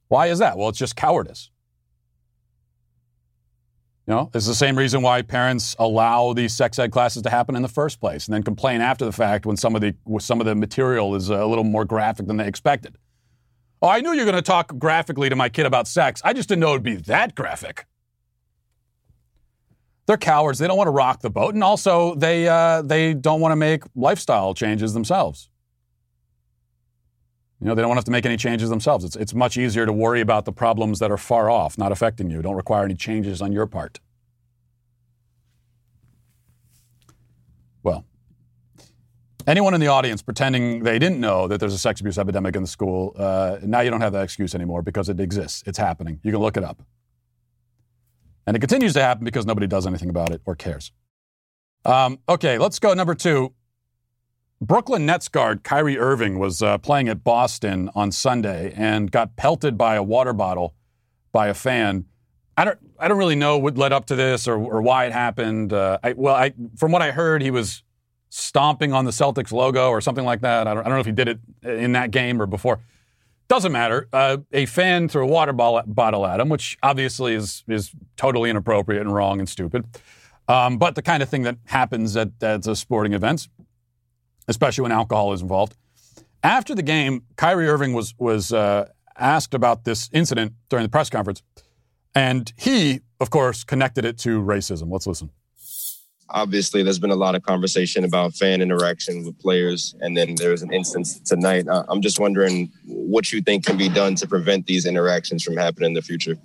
[0.10, 0.58] Why is that?
[0.58, 1.50] Well, it's just cowardice.
[4.06, 7.56] You know, it's the same reason why parents allow these sex ed classes to happen
[7.56, 10.41] in the first place, and then complain after the fact when some of the some
[10.41, 12.98] of the material is a little more graphic than they expected.
[13.84, 16.22] Oh, I knew you were going to talk graphically to my kid about sex.
[16.26, 17.86] I just didn't know it'd be that graphic.
[20.08, 20.58] They're cowards.
[20.58, 23.56] They don't want to rock the boat, and also they uh, they don't want to
[23.56, 25.50] make lifestyle changes themselves.
[27.62, 29.04] You know, they don't have to make any changes themselves.
[29.04, 32.30] It's, it's much easier to worry about the problems that are far off, not affecting
[32.30, 34.00] you, don't require any changes on your part.
[37.84, 38.06] Well,
[39.45, 42.62] anyone in the audience pretending they didn't know that there's a sex abuse epidemic in
[42.62, 45.63] the school, uh, now you don't have that excuse anymore because it exists.
[45.65, 46.19] It's happening.
[46.24, 46.82] You can look it up.
[48.48, 50.91] And it continues to happen because nobody does anything about it or cares.
[51.86, 52.93] Um, okay, let's go.
[52.93, 53.54] Number two.
[54.62, 59.78] Brooklyn Nets guard Kyrie Irving was uh, playing at Boston on Sunday and got pelted
[59.78, 60.76] by a water bottle
[61.32, 62.06] by a fan.
[62.58, 65.13] I don't, I don't really know what led up to this or, or why it
[65.13, 65.72] happened.
[65.72, 67.84] Uh, I, well, I, from what I heard, he was
[68.28, 70.67] stomping on the Celtics logo or something like that.
[70.67, 72.82] I don't, I don't know if he did it in that game or before.
[73.48, 74.10] Doesn't matter.
[74.12, 79.02] Uh, a fan threw a water bottle at him, which obviously is, is totally inappropriate
[79.02, 79.86] and wrong and stupid.
[80.50, 83.48] Um, but the kind of thing that happens at, at the sporting events
[84.49, 85.75] especially when alcohol is involved.
[86.43, 91.09] After the game, Kyrie Irving was was uh, asked about this incident during the press
[91.09, 91.41] conference,
[92.15, 94.91] and he, of course, connected it to racism.
[94.91, 95.29] Let's listen.
[96.31, 100.51] Obviously, there's been a lot of conversation about fan interaction with players, and then there
[100.51, 101.67] was an instance tonight.
[101.67, 105.57] Uh, I'm just wondering what you think can be done to prevent these interactions from
[105.57, 106.38] happening in the future.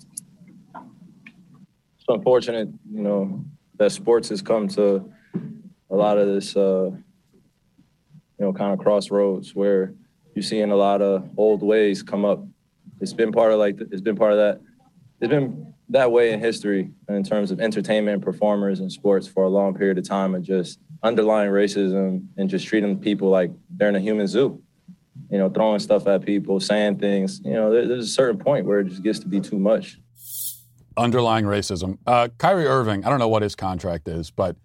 [1.96, 3.44] It's unfortunate, you know,
[3.76, 5.10] that sports has come to
[5.90, 6.56] a lot of this.
[6.56, 6.90] Uh,
[8.44, 9.94] you know, kind of crossroads where
[10.34, 12.44] you're seeing a lot of old ways come up.
[13.00, 14.60] It's been part of like it's been part of that.
[15.20, 19.48] It's been that way in history in terms of entertainment, performers, and sports for a
[19.48, 23.96] long period of time, and just underlying racism and just treating people like they're in
[23.96, 24.62] a human zoo.
[25.30, 27.40] You know, throwing stuff at people, saying things.
[27.44, 29.98] You know, there, there's a certain point where it just gets to be too much.
[30.98, 31.96] Underlying racism.
[32.06, 33.06] Uh, Kyrie Irving.
[33.06, 34.56] I don't know what his contract is, but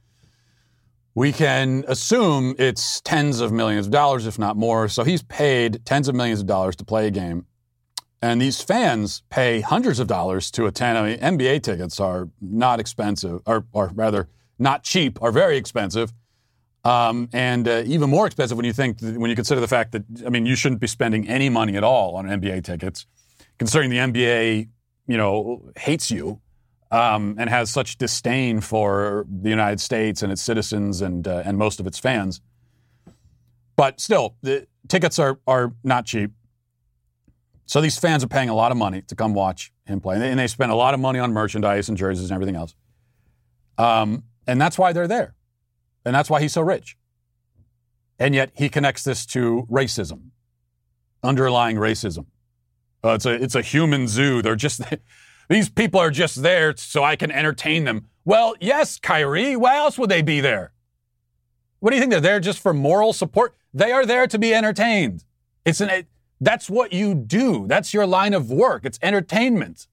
[1.16, 4.88] we can assume it's tens of millions of dollars, if not more.
[4.88, 7.46] So he's paid tens of millions of dollars to play a game.
[8.22, 10.98] And these fans pay hundreds of dollars to attend.
[10.98, 16.14] I mean, NBA tickets are not expensive, or, or rather, not cheap, are very expensive.
[16.84, 20.04] Um, and uh, even more expensive when you think, when you consider the fact that,
[20.26, 23.06] I mean, you shouldn't be spending any money at all on NBA tickets,
[23.58, 24.68] considering the NBA,
[25.08, 26.42] you know, hates you
[26.92, 31.58] um, and has such disdain for the United States and its citizens and uh, and
[31.58, 32.42] most of its fans.
[33.76, 36.32] But still, the tickets are are not cheap.
[37.66, 40.24] So these fans are paying a lot of money to come watch him play, and
[40.24, 42.74] they, and they spend a lot of money on merchandise and jerseys and everything else.
[43.78, 45.36] Um, and that's why they're there,
[46.04, 46.98] and that's why he's so rich.
[48.18, 50.32] And yet he connects this to racism,
[51.24, 52.26] underlying racism.
[53.04, 54.42] Uh, it's a it's a human zoo.
[54.42, 54.82] They're just
[55.50, 58.08] These people are just there so I can entertain them.
[58.24, 59.56] Well, yes, Kyrie.
[59.56, 60.74] Why else would they be there?
[61.80, 62.12] What do you think?
[62.12, 63.56] They're there just for moral support?
[63.74, 65.26] They are there to be entertained.
[65.66, 66.08] It's an, it,
[66.40, 67.66] that's what you do.
[67.68, 68.86] That's your line of work.
[68.86, 69.88] It's entertainment.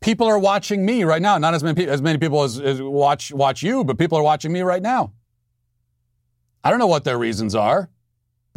[0.00, 1.38] People are watching me right now.
[1.38, 4.52] Not as many, as many people as, as watch, watch you, but people are watching
[4.52, 5.12] me right now.
[6.64, 7.88] I don't know what their reasons are,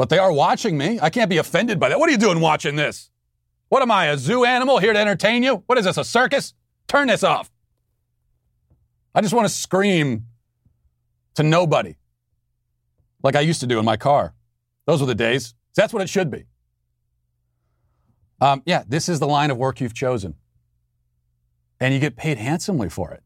[0.02, 1.00] but they are watching me.
[1.00, 2.00] I can't be offended by that.
[2.00, 3.12] What are you doing watching this?
[3.70, 5.62] What am I, a zoo animal here to entertain you?
[5.68, 6.56] What is this, a circus?
[6.88, 7.52] Turn this off.
[9.14, 10.26] I just want to scream
[11.36, 11.98] to nobody
[13.22, 14.34] like I used to do in my car.
[14.88, 15.54] Those were the days.
[15.76, 16.46] That's what it should be.
[18.42, 20.34] Um, yeah, this is the line of work you've chosen.
[21.80, 23.22] And you get paid handsomely for it.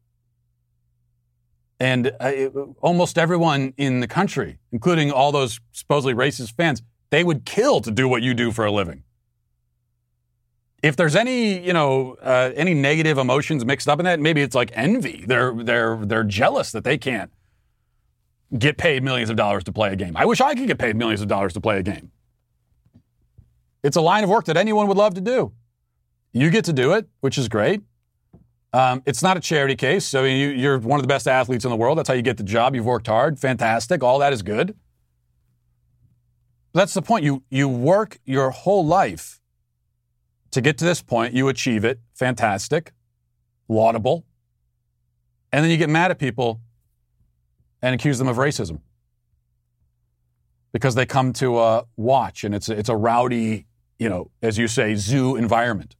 [1.85, 7.23] And uh, it, almost everyone in the country, including all those supposedly racist fans, they
[7.23, 9.03] would kill to do what you do for a living
[10.85, 14.53] if there's any, you know, uh, any negative emotions mixed up in that, maybe it's
[14.53, 15.25] like envy.
[15.27, 17.31] They're they're they're jealous that they can't
[18.55, 20.15] get paid millions of dollars to play a game.
[20.15, 22.11] I wish I could get paid millions of dollars to play a game.
[23.83, 25.53] It's a line of work that anyone would love to do.
[26.33, 27.81] You get to do it, which is great.
[28.75, 30.03] Um, it's not a charity case.
[30.05, 31.97] So you, you're one of the best athletes in the world.
[31.97, 32.75] That's how you get the job.
[32.75, 33.39] You've worked hard.
[33.39, 34.03] Fantastic.
[34.03, 34.75] All that is good.
[36.73, 37.23] That's the point.
[37.23, 39.39] You you work your whole life
[40.51, 41.99] to get to this point, you achieve it.
[42.13, 42.93] Fantastic.
[43.67, 44.25] Laudable.
[45.51, 46.61] And then you get mad at people
[47.81, 48.79] and accuse them of racism
[50.71, 53.67] because they come to uh, watch and it's it's a rowdy,
[53.99, 55.95] you know, as you say, zoo environment.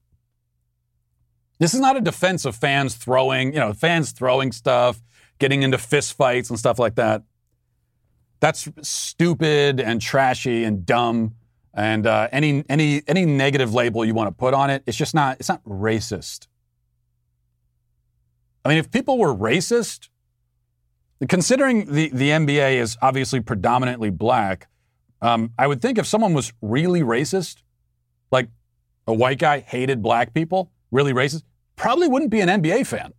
[1.58, 5.02] This is not a defense of fans throwing, you know, fans throwing stuff,
[5.39, 7.24] getting into fistfights and stuff like that.
[8.41, 11.36] That's stupid and trashy and dumb.
[11.74, 15.13] And uh, any any any negative label you want to put on it, it's just
[15.13, 16.48] not it's not racist.
[18.63, 20.10] I mean, if people were racist,
[21.30, 24.68] considering the, the NBA is obviously predominantly black,
[25.22, 27.62] um, I would think if someone was really racist,
[28.32, 28.50] like
[29.06, 31.43] a white guy hated black people, really racist,
[31.76, 33.13] probably wouldn't be an NBA fan.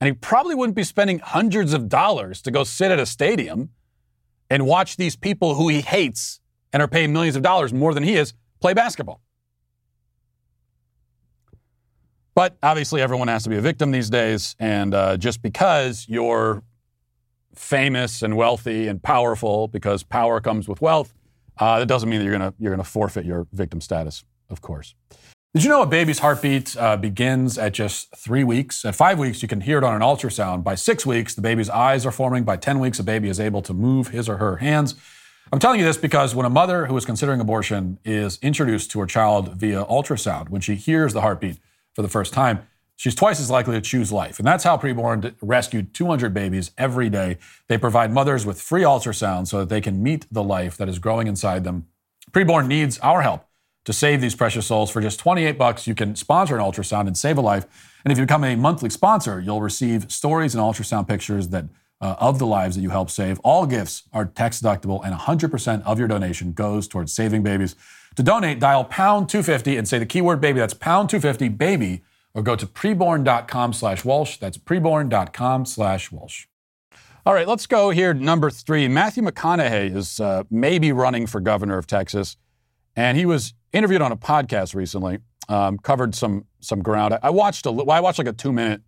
[0.00, 3.70] And he probably wouldn't be spending hundreds of dollars to go sit at a stadium
[4.48, 6.40] and watch these people who he hates
[6.72, 9.20] and are paying millions of dollars more than he is play basketball.
[12.34, 14.54] But obviously, everyone has to be a victim these days.
[14.60, 16.62] And uh, just because you're
[17.52, 21.12] famous and wealthy and powerful, because power comes with wealth,
[21.58, 24.94] uh, that doesn't mean that you're going you're gonna forfeit your victim status, of course.
[25.54, 28.84] Did you know a baby's heartbeat uh, begins at just three weeks?
[28.84, 30.62] At five weeks, you can hear it on an ultrasound.
[30.62, 32.44] By six weeks, the baby's eyes are forming.
[32.44, 34.94] By 10 weeks, a baby is able to move his or her hands.
[35.50, 39.00] I'm telling you this because when a mother who is considering abortion is introduced to
[39.00, 41.58] her child via ultrasound, when she hears the heartbeat
[41.94, 44.38] for the first time, she's twice as likely to choose life.
[44.38, 47.38] And that's how Preborn rescued 200 babies every day.
[47.68, 50.98] They provide mothers with free ultrasound so that they can meet the life that is
[50.98, 51.86] growing inside them.
[52.32, 53.47] Preborn needs our help
[53.84, 54.90] to save these precious souls.
[54.90, 57.66] For just 28 bucks, you can sponsor an ultrasound and save a life.
[58.04, 61.66] And if you become a monthly sponsor, you'll receive stories and ultrasound pictures that
[62.00, 63.38] uh, of the lives that you help save.
[63.40, 67.74] All gifts are tax deductible, and 100% of your donation goes towards saving babies.
[68.16, 70.58] To donate, dial pound 250 and say the keyword baby.
[70.58, 72.02] That's pound 250 baby,
[72.34, 74.38] or go to preborn.com slash Walsh.
[74.38, 76.46] That's preborn.com slash Walsh.
[77.26, 78.14] All right, let's go here.
[78.14, 82.36] Number three, Matthew McConaughey is uh, maybe running for governor of Texas,
[82.96, 85.18] and he was interviewed on a podcast recently.
[85.48, 87.18] Um, covered some some ground.
[87.22, 88.82] I, watched a I watched like a two minute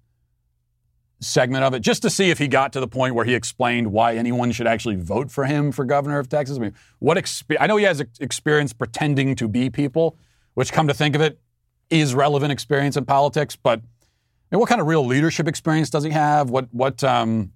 [1.21, 3.93] segment of it just to see if he got to the point where he explained
[3.93, 6.59] why anyone should actually vote for him for governor of Texas.
[6.59, 10.19] I mean, what exp- I know he has experience pretending to be people,
[10.55, 11.41] which come to think of it
[11.89, 16.05] is relevant experience in politics, but I mean, what kind of real leadership experience does
[16.05, 16.51] he have?
[16.51, 17.53] What what um,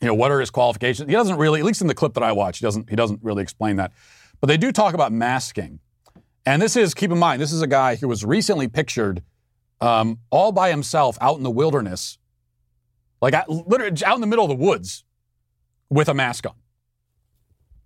[0.00, 1.08] you know, what are his qualifications?
[1.08, 3.20] He doesn't really, at least in the clip that I watched, he doesn't he doesn't
[3.22, 3.92] really explain that.
[4.40, 5.80] But they do talk about masking.
[6.46, 9.22] And this is, keep in mind, this is a guy who was recently pictured
[9.80, 12.18] um, all by himself out in the wilderness
[13.20, 15.04] like literally out in the middle of the woods
[15.88, 16.54] with a mask on,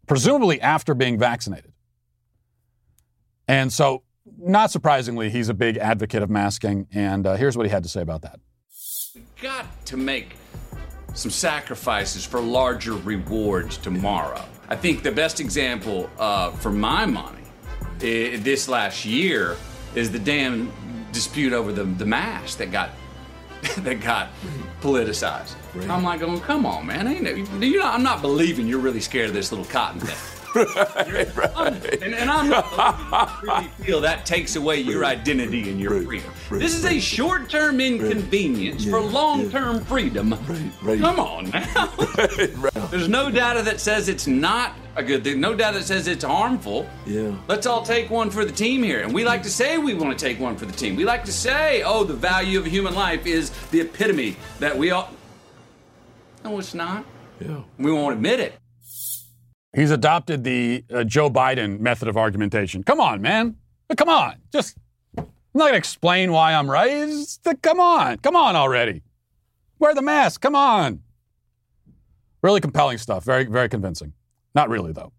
[0.07, 1.73] presumably after being vaccinated.
[3.46, 4.03] And so,
[4.38, 6.87] not surprisingly, he's a big advocate of masking.
[6.92, 8.38] And uh, here's what he had to say about that.
[9.14, 10.37] We got to make
[11.14, 14.44] some sacrifices for larger rewards tomorrow.
[14.68, 17.39] I think the best example uh, for my money
[18.00, 19.56] uh, this last year
[19.94, 20.72] is the damn
[21.12, 22.90] dispute over the, the mask that got
[23.78, 24.30] that got
[24.80, 25.54] politicized.
[25.74, 25.88] Right.
[25.90, 27.06] I'm like, going, come on, man.
[27.06, 30.39] Ain't it, you know, I'm not believing you're really scared of this little cotton thing.
[30.54, 32.02] right, right.
[32.02, 36.32] And, and, I'm not really feel that takes away your identity and your freedom.
[36.50, 40.30] This is a short-term inconvenience for long-term freedom.
[40.82, 41.86] Come on now.
[42.90, 45.40] There's no data that says it's not a good thing.
[45.40, 46.88] No data that says it's harmful.
[47.06, 47.34] Yeah.
[47.46, 49.02] Let's all take one for the team here.
[49.02, 50.96] And we like to say we want to take one for the team.
[50.96, 54.90] We like to say, oh, the value of human life is the epitome that we
[54.90, 55.10] all.
[56.44, 57.04] No, it's not.
[57.40, 57.60] Yeah.
[57.78, 58.54] We won't admit it.
[59.74, 62.83] He's adopted the uh, Joe Biden method of argumentation.
[62.83, 63.56] Come on, man.
[63.96, 64.37] Come on.
[64.52, 64.76] Just,
[65.16, 67.09] I'm not going to explain why I'm right.
[67.62, 68.18] Come on.
[68.18, 69.02] Come on already.
[69.78, 70.40] Wear the mask.
[70.40, 71.00] Come on.
[72.42, 73.24] Really compelling stuff.
[73.24, 74.12] Very, very convincing.
[74.54, 75.12] Not really, though.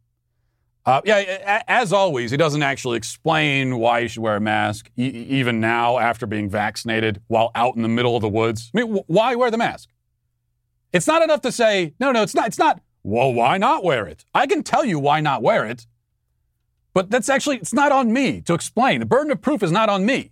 [0.86, 5.04] Uh, yeah, as always, he doesn't actually explain why you should wear a mask, e-
[5.04, 8.72] even now after being vaccinated while out in the middle of the woods.
[8.76, 9.90] I mean, wh- why wear the mask?
[10.92, 12.48] It's not enough to say, no, no, it's not.
[12.48, 14.26] It's not well, why not wear it?
[14.34, 15.88] I can tell you why not wear it,
[16.94, 19.00] but that's actually, it's not on me to explain.
[19.00, 20.32] The burden of proof is not on me.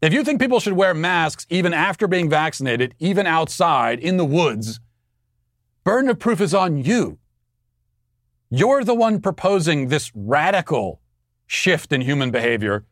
[0.00, 4.24] If you think people should wear masks even after being vaccinated, even outside in the
[4.24, 4.78] woods,
[5.82, 7.18] burden of proof is on you.
[8.48, 11.00] You're the one proposing this radical
[11.46, 12.84] shift in human behavior.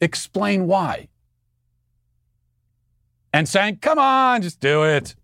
[0.00, 1.08] Explain why.
[3.32, 5.16] And saying, come on, just do it.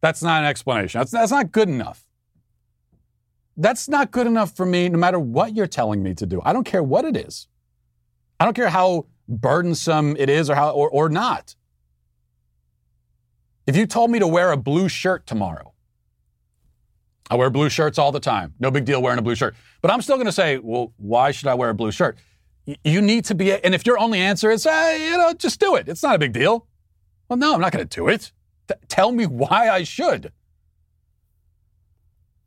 [0.00, 0.98] That's not an explanation.
[0.98, 2.06] That's, that's not good enough.
[3.56, 6.40] That's not good enough for me, no matter what you're telling me to do.
[6.44, 7.46] I don't care what it is.
[8.38, 11.54] I don't care how burdensome it is or how or, or not.
[13.66, 15.74] If you told me to wear a blue shirt tomorrow,
[17.30, 18.54] I wear blue shirts all the time.
[18.58, 19.54] No big deal wearing a blue shirt.
[19.82, 22.18] But I'm still going to say, well, why should I wear a blue shirt?
[22.82, 25.88] You need to be, and if your only answer is, you know, just do it.
[25.88, 26.66] It's not a big deal.
[27.28, 28.32] Well, no, I'm not going to do it.
[28.88, 30.32] Tell me why I should.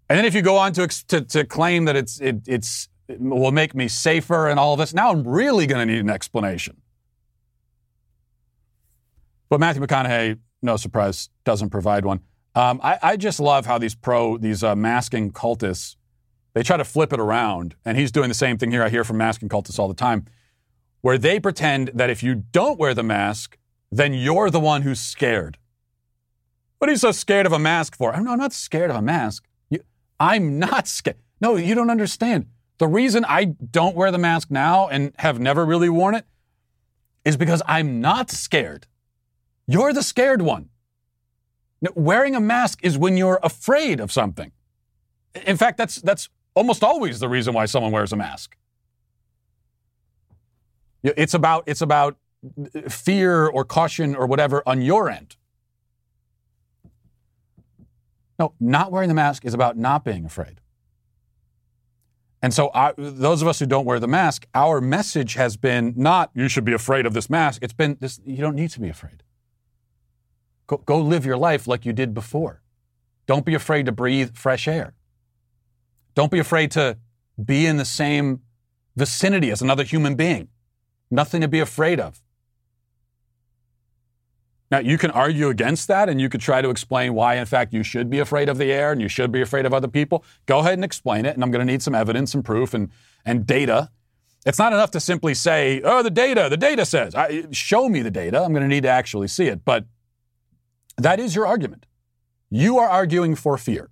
[0.10, 3.20] And then if you go on to, to, to claim that it's, it, it's, it
[3.20, 6.10] will make me safer and all of this, now I'm really going to need an
[6.10, 6.82] explanation.
[9.50, 12.22] But Matthew McConaughey, no surprise, doesn't provide one.
[12.56, 15.96] Um, I, I, just love how these pro, these uh, masking cultists,
[16.54, 17.76] they try to flip it around.
[17.84, 18.84] And he's doing the same thing here.
[18.84, 20.28] I hear from masking cultists all the time,
[21.02, 23.58] where they pretend that if you don't wear the mask,
[23.92, 25.58] then you're the one who's scared.
[26.84, 28.14] What are you so scared of a mask for?
[28.14, 29.46] I'm, I'm not scared of a mask.
[29.70, 29.80] You,
[30.20, 31.16] I'm not scared.
[31.40, 32.48] No, you don't understand.
[32.78, 36.26] The reason I don't wear the mask now and have never really worn it
[37.24, 38.88] is because I'm not scared.
[39.66, 40.72] You're the scared one.
[41.80, 44.52] Now, wearing a mask is when you're afraid of something.
[45.46, 48.58] In fact, that's, that's almost always the reason why someone wears a mask.
[51.02, 52.18] It's about, it's about
[52.76, 55.38] uh, fear or caution or whatever on your end.
[58.40, 60.60] No, not wearing the mask is about not being afraid.
[62.42, 65.94] And so, I, those of us who don't wear the mask, our message has been
[65.96, 67.64] not you should be afraid of this mask.
[67.64, 69.24] It's been this you don't need to be afraid.
[70.68, 72.62] Go, go live your life like you did before.
[73.28, 74.94] Don't be afraid to breathe fresh air.
[76.16, 76.98] Don't be afraid to
[77.44, 78.42] be in the same
[78.96, 80.50] vicinity as another human being.
[81.10, 82.23] Nothing to be afraid of.
[84.74, 87.74] Now, you can argue against that and you could try to explain why, in fact,
[87.74, 90.26] you should be afraid of the air and you should be afraid of other people.
[90.48, 92.90] Go ahead and explain it, and I'm going to need some evidence and proof and,
[93.24, 93.92] and data.
[94.48, 97.14] It's not enough to simply say, oh, the data, the data says.
[97.14, 98.42] I, show me the data.
[98.42, 99.64] I'm going to need to actually see it.
[99.64, 99.86] But
[100.98, 101.86] that is your argument.
[102.50, 103.92] You are arguing for fear.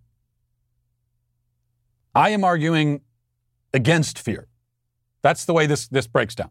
[2.16, 3.02] I am arguing
[3.72, 4.48] against fear.
[5.22, 6.50] That's the way this, this breaks down.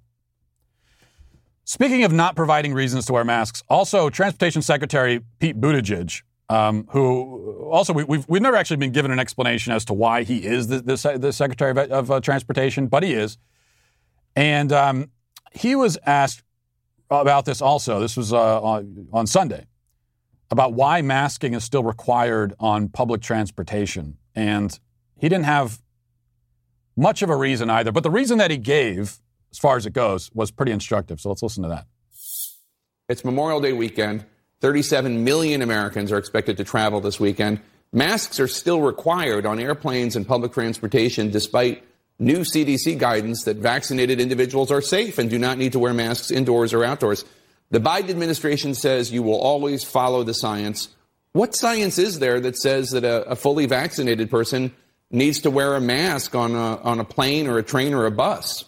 [1.64, 7.68] Speaking of not providing reasons to wear masks, also Transportation Secretary Pete Buttigieg, um, who
[7.70, 10.44] also we, have we've, we've never actually been given an explanation as to why he
[10.44, 13.38] is the, the, the Secretary of, of uh, Transportation, but he is.
[14.34, 15.10] And um,
[15.52, 16.42] he was asked
[17.10, 18.00] about this also.
[18.00, 19.66] This was uh, on, on Sunday
[20.50, 24.16] about why masking is still required on public transportation.
[24.34, 24.78] And
[25.16, 25.80] he didn't have
[26.96, 27.92] much of a reason either.
[27.92, 29.20] But the reason that he gave
[29.50, 31.20] as far as it goes, was pretty instructive.
[31.20, 31.86] So let's listen to that.
[33.08, 34.24] It's Memorial Day weekend.
[34.60, 37.60] 37 million Americans are expected to travel this weekend.
[37.92, 41.82] Masks are still required on airplanes and public transportation, despite
[42.20, 46.30] new CDC guidance that vaccinated individuals are safe and do not need to wear masks
[46.30, 47.24] indoors or outdoors.
[47.70, 50.88] The Biden administration says you will always follow the science.
[51.32, 54.72] What science is there that says that a, a fully vaccinated person
[55.10, 58.10] needs to wear a mask on a, on a plane or a train or a
[58.10, 58.64] bus?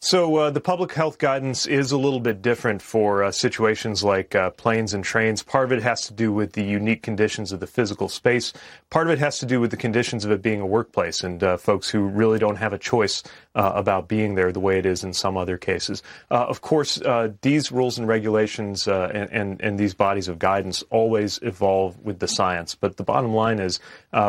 [0.00, 4.34] So uh, the public health guidance is a little bit different for uh, situations like
[4.34, 5.42] uh, planes and trains.
[5.42, 8.52] Part of it has to do with the unique conditions of the physical space.
[8.90, 11.42] Part of it has to do with the conditions of it being a workplace and
[11.42, 13.22] uh, folks who really don't have a choice
[13.54, 16.02] uh, about being there the way it is in some other cases.
[16.30, 17.00] Uh, of course,
[17.40, 22.28] these rules and regulations and, and, and, these bodies of guidance always evolve with the
[22.28, 22.74] science.
[22.74, 23.80] But the bottom line is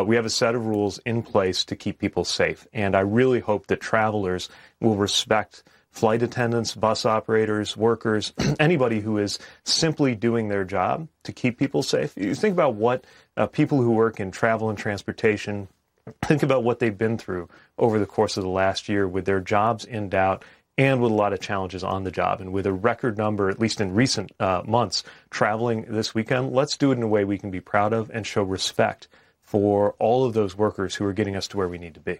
[0.05, 2.65] we have a set of rules in place to keep people safe.
[2.74, 4.49] And I really hope that travelers
[4.80, 11.32] will respect flight attendants, bus operators, workers, anybody who is simply doing their job to
[11.32, 12.14] keep people safe.
[12.16, 13.06] You think about what
[13.36, 15.68] uh, people who work in travel and transportation,
[16.24, 19.40] think about what they've been through over the course of the last year with their
[19.40, 20.46] jobs in doubt
[20.78, 22.40] and with a lot of challenges on the job.
[22.40, 26.78] And with a record number, at least in recent uh, months, traveling this weekend, let's
[26.78, 29.08] do it in a way we can be proud of and show respect
[29.42, 32.20] for all of those workers who are getting us to where we need to be.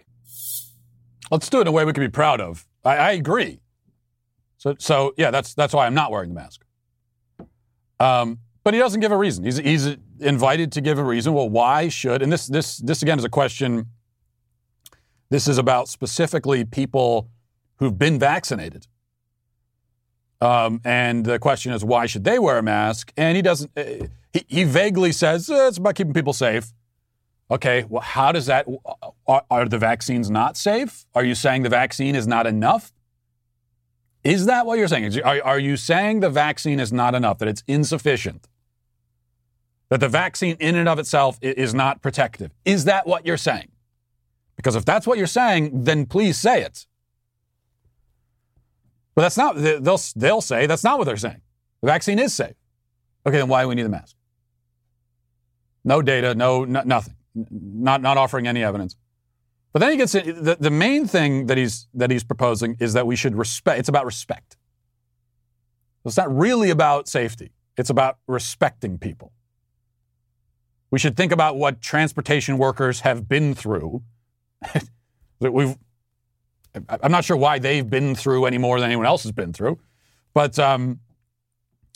[1.30, 2.66] Let's do it in a way we can be proud of.
[2.84, 3.60] I, I agree.
[4.56, 6.64] So, so yeah, that's that's why I'm not wearing the mask.
[8.00, 9.44] Um, but he doesn't give a reason.
[9.44, 11.32] He's he's invited to give a reason.
[11.32, 12.22] Well, why should?
[12.22, 13.86] And this this this again is a question.
[15.30, 17.28] This is about specifically people
[17.76, 18.86] who've been vaccinated.
[20.40, 23.12] Um, and the question is, why should they wear a mask?
[23.16, 23.70] And he doesn't.
[23.76, 26.72] Uh, he, he vaguely says eh, it's about keeping people safe.
[27.50, 28.66] Okay, well, how does that?
[29.26, 31.06] Are, are the vaccines not safe?
[31.14, 32.92] Are you saying the vaccine is not enough?
[34.22, 35.22] Is that what you're saying?
[35.22, 38.48] Are, are you saying the vaccine is not enough, that it's insufficient?
[39.88, 42.52] That the vaccine in and of itself is not protective?
[42.66, 43.70] Is that what you're saying?
[44.56, 46.86] Because if that's what you're saying, then please say it.
[49.14, 51.40] But that's not, they'll, they'll say that's not what they're saying.
[51.80, 52.54] The vaccine is safe.
[53.24, 54.14] Okay, then why do we need the mask?
[55.84, 57.14] No data, no, no nothing.
[57.50, 58.96] Not, not offering any evidence.
[59.72, 62.94] But then he gets in, the, the main thing that he's that he's proposing is
[62.94, 63.78] that we should respect.
[63.78, 64.56] It's about respect.
[66.04, 67.52] It's not really about safety.
[67.76, 69.32] It's about respecting people.
[70.90, 74.02] We should think about what transportation workers have been through.
[75.40, 75.76] we've.
[76.88, 79.78] I'm not sure why they've been through any more than anyone else has been through,
[80.32, 81.00] but um,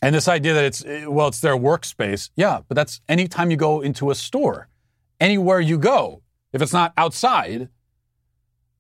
[0.02, 2.30] and this idea that it's well, it's their workspace.
[2.36, 4.68] Yeah, but that's anytime you go into a store,
[5.22, 7.68] anywhere you go, if it's not outside,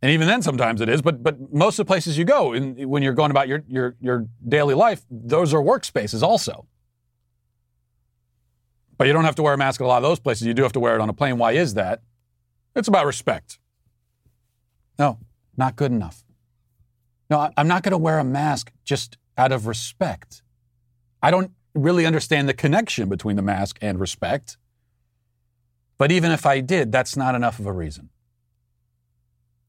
[0.02, 2.88] and even then sometimes it is, but but most of the places you go in,
[2.88, 6.66] when you're going about your, your your daily life, those are workspaces also.
[8.98, 10.46] But you don't have to wear a mask at a lot of those places.
[10.46, 11.38] You do have to wear it on a plane.
[11.38, 12.02] Why is that?
[12.74, 13.58] It's about respect.
[14.98, 15.18] No,
[15.56, 16.24] not good enough.
[17.30, 20.42] No, I'm not going to wear a mask just out of respect.
[21.22, 24.58] I don't really understand the connection between the mask and respect.
[26.02, 28.08] But even if I did, that's not enough of a reason.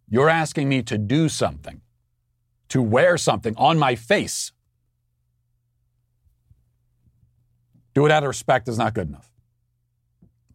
[0.09, 1.81] You're asking me to do something,
[2.69, 4.51] to wear something on my face.
[7.93, 9.29] Do it out of respect is not good enough.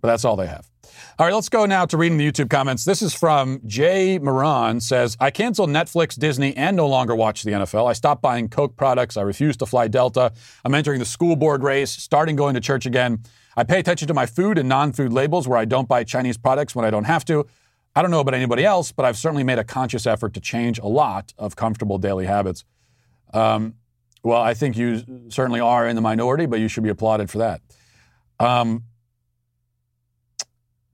[0.01, 0.69] But that's all they have.
[1.17, 2.85] All right, let's go now to reading the YouTube comments.
[2.85, 7.53] This is from Jay Moran says, I canceled Netflix, Disney, and no longer watch the
[7.53, 7.89] NFL.
[7.89, 9.17] I stopped buying Coke products.
[9.17, 10.33] I refuse to fly Delta.
[10.65, 13.23] I'm entering the school board race, starting going to church again.
[13.59, 16.77] I pay attention to my food and non-food labels where I don't buy Chinese products
[16.77, 17.45] when I don't have to.
[17.97, 20.79] I don't know about anybody else, but I've certainly made a conscious effort to change
[20.79, 22.65] a lot of comfortable daily habits.
[23.35, 23.75] Um,
[24.23, 27.39] well, I think you certainly are in the minority, but you should be applauded for
[27.39, 27.61] that.
[28.39, 28.85] Um,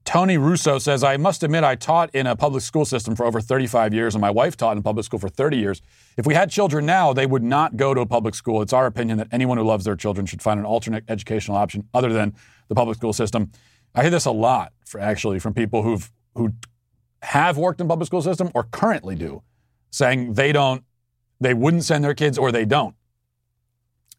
[0.05, 3.41] Tony Russo says, I must admit, I taught in a public school system for over
[3.41, 5.81] 35 years, and my wife taught in public school for 30 years.
[6.15, 8.61] If we had children now, they would not go to a public school.
[8.61, 11.89] It's our opinion that anyone who loves their children should find an alternate educational option
[11.91, 12.35] other than
[12.67, 13.51] the public school system.
[13.95, 16.53] I hear this a lot, for actually, from people who've who
[17.23, 19.41] have worked in public school system or currently do,
[19.89, 20.83] saying they don't,
[21.39, 22.95] they wouldn't send their kids or they don't.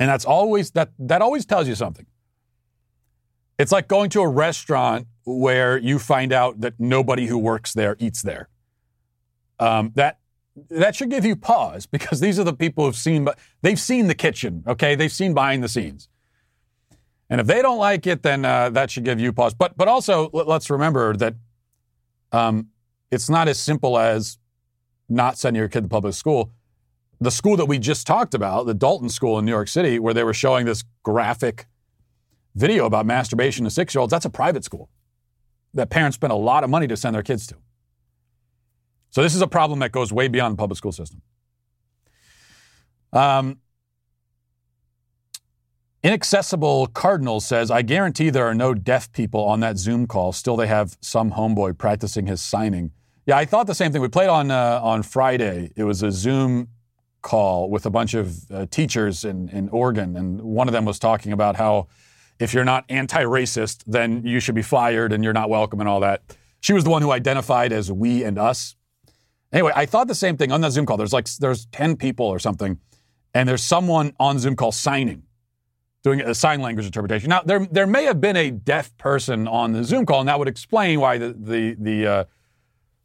[0.01, 2.07] And that's always that that always tells you something.
[3.59, 7.97] It's like going to a restaurant where you find out that nobody who works there
[7.99, 8.49] eats there.
[9.59, 10.21] Um, that
[10.71, 14.07] that should give you pause because these are the people who've seen, but they've seen
[14.07, 14.63] the kitchen.
[14.67, 16.09] Okay, they've seen behind the scenes,
[17.29, 19.53] and if they don't like it, then uh, that should give you pause.
[19.53, 21.35] But but also let's remember that
[22.33, 22.69] um,
[23.11, 24.39] it's not as simple as
[25.09, 26.53] not sending your kid to public school.
[27.21, 30.13] The school that we just talked about, the Dalton School in New York City, where
[30.13, 31.67] they were showing this graphic
[32.55, 34.91] video about masturbation to six year olds, that's a private school
[35.77, 37.57] that parents spend a lot of money to send their kids to.
[39.11, 41.23] So this is a problem that goes way beyond the public school system.
[43.13, 43.61] Um,
[46.03, 50.33] Inaccessible Cardinal says, I guarantee there are no deaf people on that Zoom call.
[50.33, 52.93] Still, they have some homeboy practicing his signing.
[53.27, 54.03] Yeah, I thought the same thing.
[54.03, 55.73] We played on uh, on Friday.
[55.77, 56.69] It was a Zoom
[57.23, 61.01] call with a bunch of uh, teachers in, in Oregon, and one of them was
[61.01, 61.89] talking about how
[62.39, 66.01] if you're not anti-racist, then you should be fired and you're not welcome and all
[66.01, 66.23] that.
[66.61, 68.77] She was the one who identified as we and us.
[69.53, 70.97] Anyway, I thought the same thing on that Zoom call.
[70.97, 72.79] There's like there's 10 people or something,
[73.33, 75.23] and there's someone on Zoom call signing,
[76.03, 77.29] doing a sign language interpretation.
[77.29, 80.39] Now, there there may have been a deaf person on the Zoom call, and that
[80.39, 82.25] would explain why the the, the uh,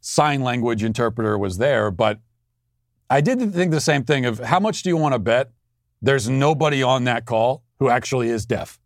[0.00, 1.90] sign language interpreter was there.
[1.90, 2.18] But
[3.08, 5.52] I did think the same thing of how much do you want to bet
[6.02, 8.80] there's nobody on that call who actually is deaf?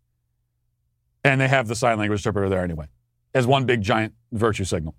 [1.26, 2.86] And they have the sign language interpreter there anyway,
[3.34, 4.94] as one big giant virtue signal.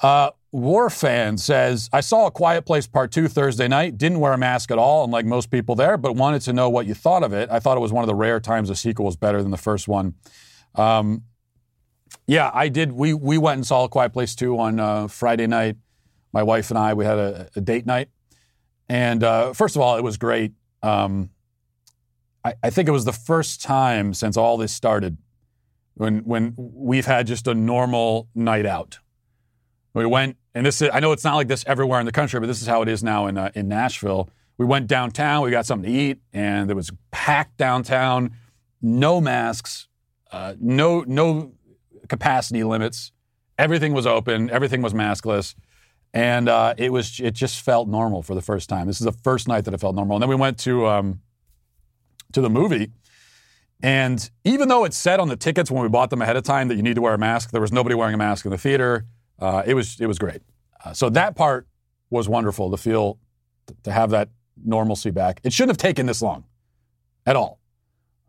[0.00, 3.98] Uh, War fan says, I saw A Quiet Place Part 2 Thursday night.
[3.98, 6.86] Didn't wear a mask at all, unlike most people there, but wanted to know what
[6.86, 7.50] you thought of it.
[7.50, 9.58] I thought it was one of the rare times a sequel was better than the
[9.58, 10.14] first one.
[10.74, 11.24] Um,
[12.26, 12.92] yeah, I did.
[12.92, 15.76] We, we went and saw A Quiet Place 2 on uh, Friday night.
[16.32, 18.08] My wife and I, we had a, a date night.
[18.88, 20.52] And uh, first of all, it was great.
[20.82, 21.28] Um,
[22.48, 25.18] I, I think it was the first time since all this started
[25.94, 28.98] when when we've had just a normal night out.
[29.94, 32.38] We went, and this is, I know it's not like this everywhere in the country,
[32.40, 34.30] but this is how it is now in uh, in Nashville.
[34.56, 38.32] We went downtown, we got something to eat, and it was packed downtown,
[38.82, 39.88] no masks,
[40.32, 41.52] uh, no no
[42.08, 43.12] capacity limits.
[43.58, 45.54] Everything was open, everything was maskless,
[46.14, 48.86] and uh, it was it just felt normal for the first time.
[48.86, 50.86] This is the first night that it felt normal, and then we went to.
[50.86, 51.20] Um,
[52.32, 52.92] to the movie.
[53.82, 56.68] And even though it said on the tickets when we bought them ahead of time
[56.68, 58.58] that you need to wear a mask, there was nobody wearing a mask in the
[58.58, 59.06] theater.
[59.38, 60.42] Uh, it was it was great.
[60.84, 61.68] Uh, so that part
[62.10, 63.18] was wonderful to feel
[63.84, 64.30] to have that
[64.64, 65.40] normalcy back.
[65.44, 66.44] It shouldn't have taken this long,
[67.26, 67.60] at all.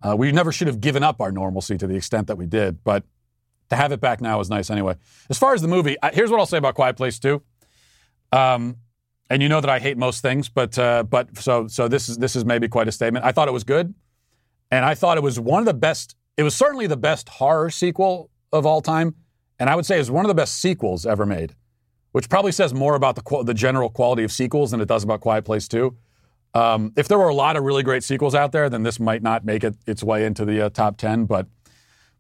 [0.02, 2.84] Uh, we never should have given up our normalcy to the extent that we did,
[2.84, 3.04] but
[3.70, 4.96] to have it back now is nice anyway.
[5.30, 7.42] As far as the movie, here's what I'll say about Quiet Place Two.
[8.32, 8.78] Um,
[9.30, 12.18] and you know that I hate most things, but uh, but so so this is
[12.18, 13.26] this is maybe quite a statement.
[13.26, 13.94] I thought it was good,
[14.72, 16.16] and I thought it was one of the best.
[16.38, 19.16] It was certainly the best horror sequel of all time,
[19.60, 21.56] and I would say it's one of the best sequels ever made,
[22.12, 25.22] which probably says more about the the general quality of sequels than it does about
[25.22, 25.96] Quiet Place Two.
[26.56, 29.22] Um, if there were a lot of really great sequels out there, then this might
[29.22, 31.46] not make it its way into the uh, top ten, but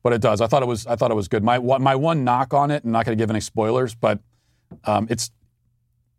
[0.03, 0.41] but it does.
[0.41, 1.43] I thought it was I thought it was good.
[1.43, 4.19] My my one knock on it, I'm not going to give any spoilers, but
[4.83, 5.31] um, it's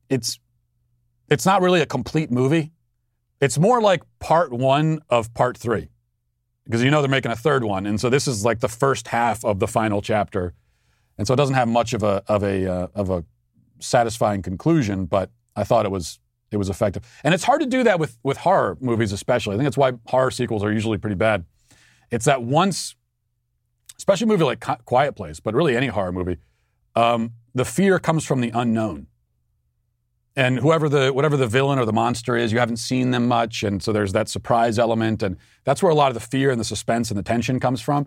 [0.09, 0.41] it's
[1.31, 2.72] it's not really a complete movie.
[3.41, 5.89] It's more like part one of part three,
[6.64, 9.09] because you know they're making a third one, and so this is like the first
[9.09, 10.53] half of the final chapter,
[11.16, 13.24] and so it doesn't have much of a of a uh, of a
[13.78, 15.07] satisfying conclusion.
[15.07, 16.18] But I thought it was
[16.51, 17.07] it was effective.
[17.24, 19.55] And it's hard to do that with, with horror movies, especially.
[19.55, 21.45] I think that's why horror sequels are usually pretty bad.
[22.11, 22.97] It's that once,
[23.97, 26.39] especially a movie like Quiet Place, but really any horror movie,
[26.97, 29.07] um, the fear comes from the unknown.
[30.41, 33.62] And whoever the whatever the villain or the monster is, you haven't seen them much,
[33.62, 36.59] and so there's that surprise element, and that's where a lot of the fear and
[36.59, 38.07] the suspense and the tension comes from.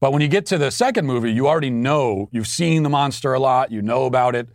[0.00, 3.34] But when you get to the second movie, you already know you've seen the monster
[3.34, 4.48] a lot, you know about it,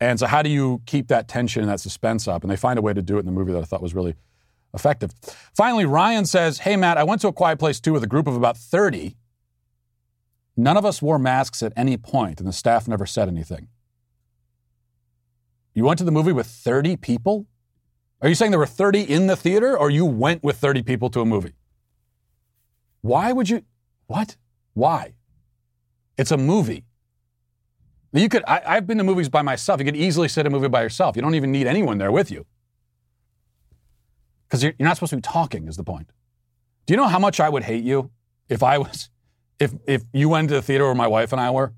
[0.00, 2.42] and so how do you keep that tension and that suspense up?
[2.42, 3.94] And they find a way to do it in the movie that I thought was
[3.94, 4.14] really
[4.72, 5.10] effective.
[5.54, 8.26] Finally, Ryan says, "Hey Matt, I went to a quiet place too with a group
[8.26, 9.18] of about 30.
[10.56, 13.68] None of us wore masks at any point, and the staff never said anything."
[15.74, 17.46] You went to the movie with 30 people?
[18.22, 21.10] Are you saying there were 30 in the theater or you went with 30 people
[21.10, 21.54] to a movie?
[23.02, 23.64] Why would you?
[24.06, 24.36] What?
[24.72, 25.14] Why?
[26.16, 26.84] It's a movie.
[28.12, 29.80] You could, I, have been to movies by myself.
[29.80, 31.16] You could easily sit a movie by yourself.
[31.16, 32.46] You don't even need anyone there with you.
[34.46, 36.08] Because you're, you're not supposed to be talking, is the point.
[36.86, 38.10] Do you know how much I would hate you
[38.48, 39.10] if I was,
[39.58, 41.72] if, if you went to the theater where my wife and I were?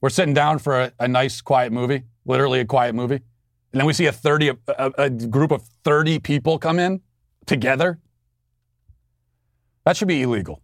[0.00, 3.20] We're sitting down for a, a nice, quiet movie literally a quiet movie.
[3.72, 7.00] And then we see a 30, a, a, group of 30 people come in
[7.44, 7.98] together.
[9.84, 10.62] That should be illegal.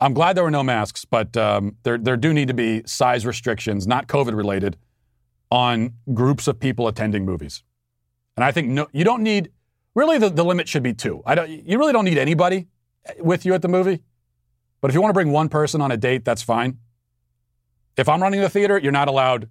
[0.00, 3.26] I'm glad there were no masks, but um, there, there do need to be size
[3.26, 4.76] restrictions, not COVID related,
[5.50, 7.62] on groups of people attending movies.
[8.36, 9.50] And I think no, you don't need,
[9.94, 11.22] really, the, the limit should be two.
[11.26, 12.68] I don't, you really don't need anybody
[13.18, 14.00] with you at the movie.
[14.80, 16.78] But if you want to bring one person on a date, that's fine.
[17.96, 19.48] If I'm running the theater, you're not allowed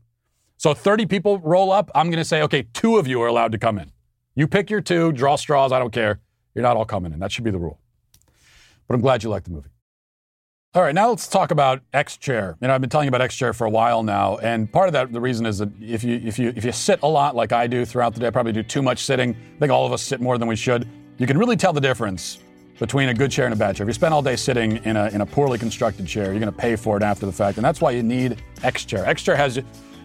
[0.60, 1.90] so 30 people roll up.
[1.96, 3.92] I'm going to say, okay, two of you are allowed to come in.
[4.36, 5.72] You pick your two, draw straws.
[5.72, 6.20] I don't care.
[6.54, 7.20] You're not all coming in.
[7.20, 7.80] That should be the rule.
[8.86, 9.70] But I'm glad you liked the movie.
[10.74, 12.58] All right, now let's talk about X Chair.
[12.62, 14.88] You know, I've been telling you about X Chair for a while now, and part
[14.88, 17.36] of that the reason is that if you if you if you sit a lot
[17.36, 19.32] like I do throughout the day, I probably do too much sitting.
[19.32, 20.88] I think all of us sit more than we should.
[21.18, 22.38] You can really tell the difference
[22.78, 23.86] between a good chair and a bad chair.
[23.86, 26.52] If you spend all day sitting in a in a poorly constructed chair, you're going
[26.52, 29.06] to pay for it after the fact, and that's why you need X Chair.
[29.08, 29.58] X Chair has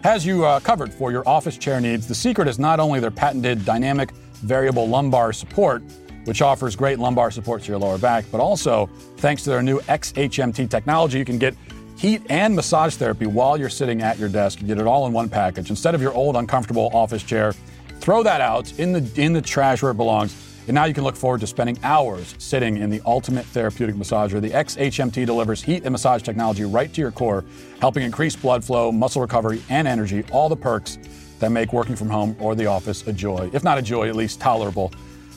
[0.05, 2.07] has you uh, covered for your office chair needs.
[2.07, 5.81] The secret is not only their patented dynamic variable lumbar support,
[6.25, 8.87] which offers great lumbar support to your lower back, but also
[9.17, 11.55] thanks to their new XHMT technology, you can get
[11.97, 14.61] heat and massage therapy while you're sitting at your desk.
[14.61, 15.71] You get it all in one package.
[15.71, 17.53] Instead of your old uncomfortable office chair,
[17.99, 20.33] throw that out in the in the trash where it belongs
[20.67, 24.41] and now you can look forward to spending hours sitting in the ultimate therapeutic massager.
[24.41, 27.45] The XHMT delivers heat and massage technology right to your core,
[27.79, 30.23] helping increase blood flow, muscle recovery, and energy.
[30.31, 30.97] All the perks
[31.39, 33.49] that make working from home or the office a joy.
[33.53, 34.91] If not a joy, at least tolerable.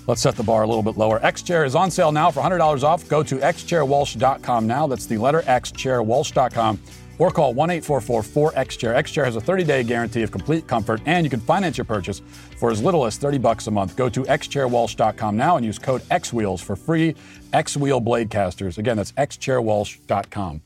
[0.07, 1.23] Let's set the bar a little bit lower.
[1.25, 3.07] X Chair is on sale now for $100 off.
[3.09, 4.87] Go to xchairwalsh.com now.
[4.87, 5.71] That's the letter X,
[7.19, 8.97] or call 1 844 4XChair.
[8.97, 12.23] XChair has a 30 day guarantee of complete comfort, and you can finance your purchase
[12.59, 13.97] for as little as 30 bucks a month.
[13.97, 17.15] Go to xchairwalsh.com now and use code XWheels for free
[17.53, 18.79] X Wheel blade casters.
[18.79, 20.63] Again, that's xchairwalsh.com.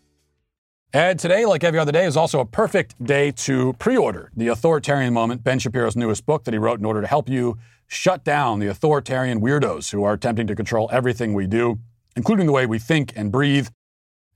[0.94, 4.48] And today, like every other day, is also a perfect day to pre order The
[4.48, 8.24] Authoritarian Moment, Ben Shapiro's newest book that he wrote in order to help you shut
[8.24, 11.78] down the authoritarian weirdos who are attempting to control everything we do,
[12.14, 13.68] including the way we think and breathe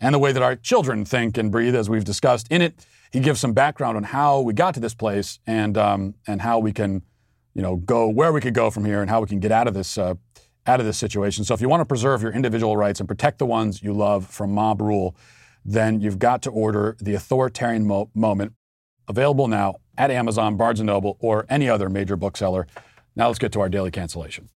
[0.01, 2.47] and the way that our children think and breathe, as we've discussed.
[2.51, 6.15] In it, he gives some background on how we got to this place and um,
[6.27, 7.03] and how we can,
[7.55, 9.67] you know, go where we could go from here and how we can get out
[9.69, 10.15] of this uh,
[10.67, 11.45] out of this situation.
[11.45, 14.27] So if you want to preserve your individual rights and protect the ones you love
[14.27, 15.17] from mob rule,
[15.65, 18.53] then you've got to order the Authoritarian Mo- Moment,
[19.09, 22.67] available now at Amazon, Barnes and Noble, or any other major bookseller.
[23.15, 24.51] Now let's get to our daily cancellation.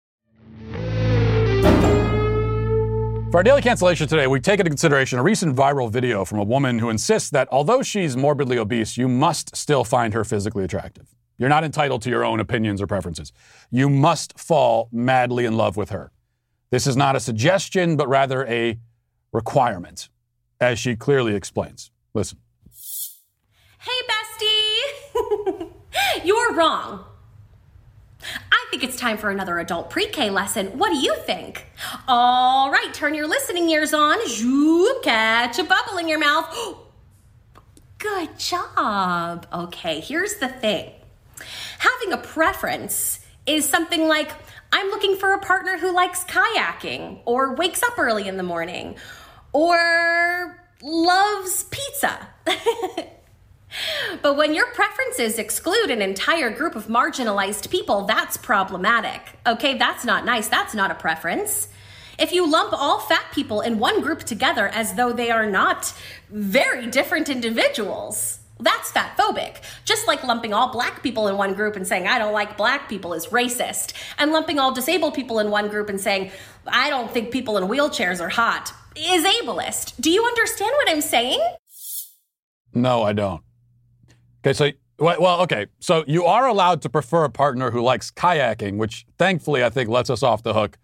[3.32, 6.44] For our daily cancellation today, we take into consideration a recent viral video from a
[6.44, 11.14] woman who insists that although she's morbidly obese, you must still find her physically attractive.
[11.38, 13.32] You're not entitled to your own opinions or preferences.
[13.70, 16.12] You must fall madly in love with her.
[16.72, 18.80] This is not a suggestion, but rather a
[19.32, 20.10] requirement,
[20.60, 21.92] as she clearly explains.
[22.16, 22.40] Listen.
[23.78, 24.02] Hey,
[25.14, 25.70] bestie!
[26.24, 27.06] You're wrong.
[28.52, 30.78] I think it's time for another adult pre K lesson.
[30.78, 31.66] What do you think?
[32.08, 34.18] All right, turn your listening ears on.
[35.04, 36.56] Catch a bubble in your mouth.
[37.98, 39.48] Good job.
[39.52, 40.92] Okay, here's the thing
[41.80, 44.32] having a preference is something like
[44.72, 48.96] I'm looking for a partner who likes kayaking or wakes up early in the morning
[49.52, 52.28] or loves pizza.
[54.22, 59.22] But when your preferences exclude an entire group of marginalized people, that's problematic.
[59.46, 60.48] Okay, that's not nice.
[60.48, 61.70] That's not a preference.
[62.18, 65.94] If you lump all fat people in one group together as though they are not
[66.30, 69.58] very different individuals, That's fat phobic.
[69.86, 72.90] Just like lumping all black people in one group and saying, I don't like black
[72.90, 73.94] people is racist.
[74.18, 76.32] And lumping all disabled people in one group and saying,
[76.68, 79.94] I don't think people in wheelchairs are hot is ableist.
[80.02, 81.40] Do you understand what I'm saying?
[82.74, 83.42] No, I don't.
[84.44, 85.68] Okay, so well, okay.
[85.80, 89.90] So you are allowed to prefer a partner who likes kayaking, which thankfully I think
[89.90, 90.78] lets us off the hook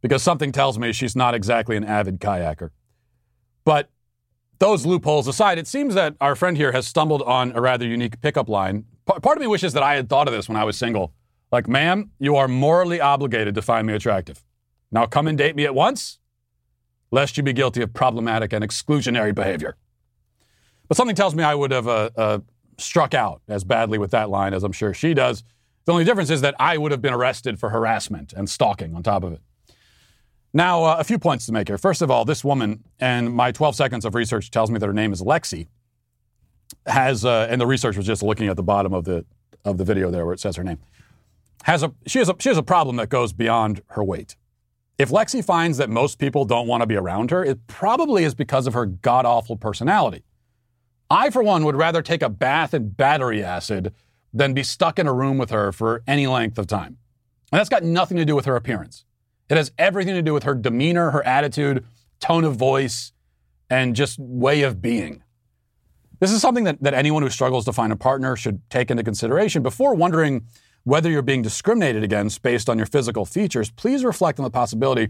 [0.00, 2.70] because something tells me she's not exactly an avid kayaker.
[3.64, 3.90] But
[4.58, 8.20] those loopholes aside, it seems that our friend here has stumbled on a rather unique
[8.20, 8.84] pickup line.
[9.06, 11.12] P- part of me wishes that I had thought of this when I was single.
[11.52, 14.44] Like, ma'am, you are morally obligated to find me attractive.
[14.90, 16.18] Now come and date me at once,
[17.10, 19.76] lest you be guilty of problematic and exclusionary behavior.
[20.88, 22.38] But something tells me I would have uh, uh,
[22.78, 25.44] struck out as badly with that line as I'm sure she does.
[25.84, 29.02] The only difference is that I would have been arrested for harassment and stalking on
[29.02, 29.40] top of it.
[30.52, 31.78] Now, uh, a few points to make here.
[31.78, 34.94] First of all, this woman, and my 12 seconds of research tells me that her
[34.94, 35.66] name is Lexi,
[36.86, 39.24] has, uh, and the research was just looking at the bottom of the
[39.64, 40.78] of the video there where it says her name,
[41.64, 44.36] has a she has a she has a problem that goes beyond her weight.
[44.98, 48.34] If Lexi finds that most people don't want to be around her, it probably is
[48.34, 50.24] because of her god awful personality.
[51.10, 53.94] I, for one, would rather take a bath in battery acid
[54.32, 56.98] than be stuck in a room with her for any length of time.
[57.50, 59.04] And that's got nothing to do with her appearance.
[59.48, 61.84] It has everything to do with her demeanor, her attitude,
[62.20, 63.12] tone of voice,
[63.70, 65.22] and just way of being.
[66.20, 69.02] This is something that, that anyone who struggles to find a partner should take into
[69.02, 70.44] consideration before wondering
[70.84, 73.70] whether you're being discriminated against based on your physical features.
[73.70, 75.08] Please reflect on the possibility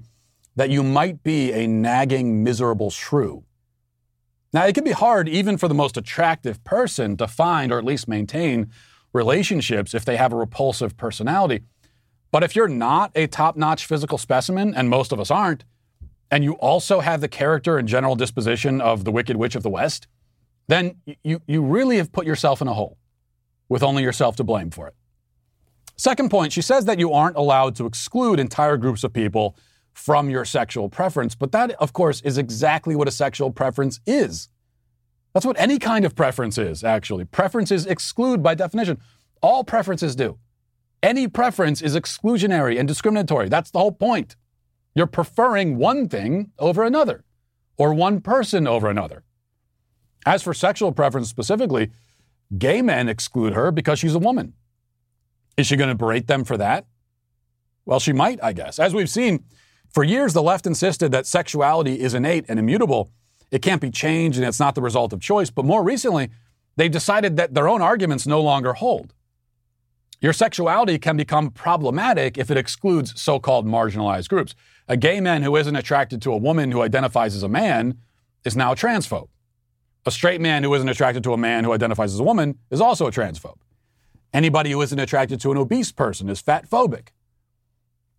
[0.57, 3.45] that you might be a nagging, miserable shrew.
[4.53, 7.85] Now, it can be hard, even for the most attractive person, to find or at
[7.85, 8.71] least maintain
[9.13, 11.63] relationships if they have a repulsive personality.
[12.31, 15.65] But if you're not a top notch physical specimen, and most of us aren't,
[16.31, 19.71] and you also have the character and general disposition of the Wicked Witch of the
[19.71, 20.07] West,
[20.67, 22.99] then you, you really have put yourself in a hole
[23.69, 24.95] with only yourself to blame for it.
[25.97, 29.57] Second point, she says that you aren't allowed to exclude entire groups of people
[29.99, 34.49] from your sexual preference, but that, of course, is exactly what a sexual preference is.
[35.35, 37.25] That's what any kind of preference is, actually.
[37.25, 38.99] Preferences exclude by definition.
[39.43, 40.39] All preferences do.
[41.03, 43.49] Any preference is exclusionary and discriminatory.
[43.49, 44.37] That's the whole point.
[44.95, 47.25] You're preferring one thing over another,
[47.77, 49.25] or one person over another.
[50.25, 51.91] As for sexual preference specifically,
[52.57, 54.55] gay men exclude her because she's a woman.
[55.57, 56.87] Is she going to berate them for that?
[57.85, 58.79] Well, she might, I guess.
[58.79, 59.45] As we've seen,
[59.91, 63.11] for years the left insisted that sexuality is innate and immutable.
[63.51, 65.51] It can't be changed and it's not the result of choice.
[65.51, 66.31] But more recently,
[66.77, 69.15] they've decided that their own arguments no longer hold.
[70.21, 74.55] Your sexuality can become problematic if it excludes so called marginalized groups.
[74.89, 77.99] A gay man who isn't attracted to a woman who identifies as a man
[78.45, 79.29] is now a transphobe.
[80.07, 82.81] A straight man who isn't attracted to a man who identifies as a woman is
[82.81, 83.59] also a transphobe.
[84.33, 87.09] Anybody who isn't attracted to an obese person is fat phobic.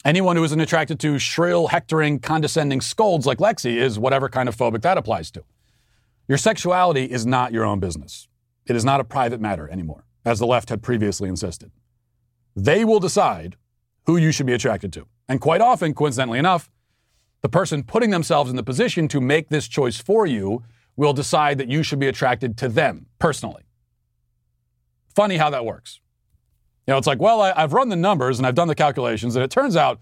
[0.09, 4.57] Anyone who isn't attracted to shrill, hectoring, condescending scolds like Lexi is whatever kind of
[4.57, 5.43] phobic that applies to.
[6.27, 8.27] Your sexuality is not your own business.
[8.65, 11.69] It is not a private matter anymore, as the left had previously insisted.
[12.55, 13.55] They will decide
[14.07, 15.05] who you should be attracted to.
[15.27, 16.71] And quite often, coincidentally enough,
[17.43, 20.63] the person putting themselves in the position to make this choice for you
[20.95, 23.61] will decide that you should be attracted to them personally.
[25.13, 25.99] Funny how that works.
[26.89, 29.35] You know, it's like, well, I, have run the numbers and I've done the calculations,
[29.35, 30.01] and it turns out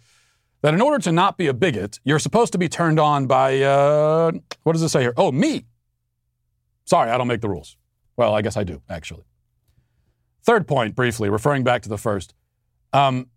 [0.61, 3.61] that in order to not be a bigot, you're supposed to be turned on by,
[3.61, 4.31] uh,
[4.63, 5.13] what does it say here?
[5.17, 5.65] Oh, me.
[6.85, 7.75] Sorry, I don't make the rules.
[8.15, 9.25] Well, I guess I do, actually.
[10.43, 12.33] Third point, briefly, referring back to the first.
[12.93, 13.27] Um,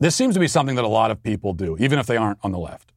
[0.00, 2.40] this seems to be something that a lot of people do, even if they aren't
[2.42, 2.90] on the left.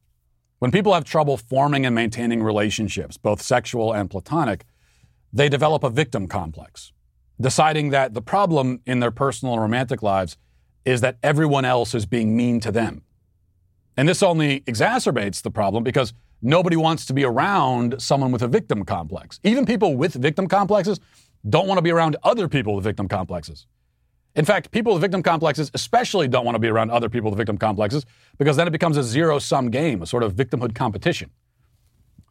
[0.58, 4.64] When people have trouble forming and maintaining relationships, both sexual and platonic,
[5.32, 6.92] they develop a victim complex,
[7.40, 10.36] deciding that the problem in their personal and romantic lives
[10.84, 13.02] is that everyone else is being mean to them.
[13.96, 18.48] And this only exacerbates the problem because nobody wants to be around someone with a
[18.48, 19.40] victim complex.
[19.42, 21.00] Even people with victim complexes
[21.48, 23.66] don't want to be around other people with victim complexes.
[24.36, 27.38] In fact, people with victim complexes especially don't want to be around other people with
[27.38, 28.06] victim complexes
[28.38, 31.30] because then it becomes a zero sum game, a sort of victimhood competition.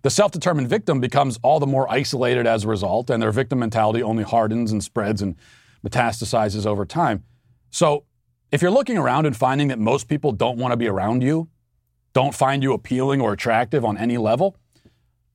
[0.02, 3.60] The self determined victim becomes all the more isolated as a result, and their victim
[3.60, 5.36] mentality only hardens and spreads and
[5.86, 7.24] metastasizes over time.
[7.70, 8.06] So,
[8.52, 11.50] if you're looking around and finding that most people don't want to be around you,
[12.14, 14.58] don't find you appealing or attractive on any level,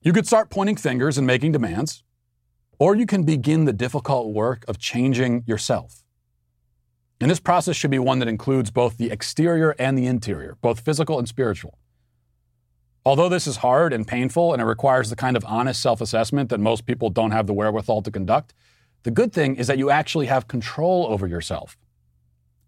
[0.02, 2.02] you could start pointing fingers and making demands
[2.78, 6.02] or you can begin the difficult work of changing yourself.
[7.20, 10.80] And this process should be one that includes both the exterior and the interior, both
[10.80, 11.78] physical and spiritual.
[13.06, 16.48] Although this is hard and painful and it requires the kind of honest self assessment
[16.48, 18.54] that most people don't have the wherewithal to conduct,
[19.02, 21.76] the good thing is that you actually have control over yourself.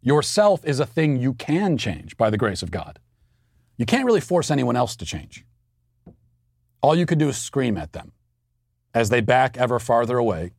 [0.03, 2.99] Yourself is a thing you can change by the grace of God.
[3.78, 5.45] You can't really force anyone else to change.
[6.82, 8.12] All you can do is scream at them
[8.95, 10.53] as they back ever farther away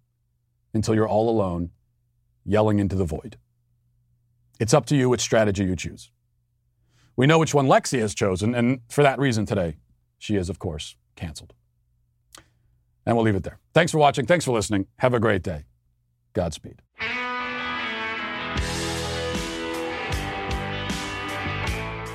[0.74, 1.70] until you're all alone,
[2.46, 3.38] yelling into the void.
[4.60, 6.12] It's up to you which strategy you choose.
[7.18, 9.78] We know which one Lexi has chosen, and for that reason today,
[10.20, 11.54] she is, of course, canceled.
[13.06, 13.58] And we'll leave it there.
[13.74, 14.28] Thanks for watching.
[14.28, 14.86] Thanks for listening.
[15.00, 15.66] Have a great day.
[16.34, 16.82] Godspeed.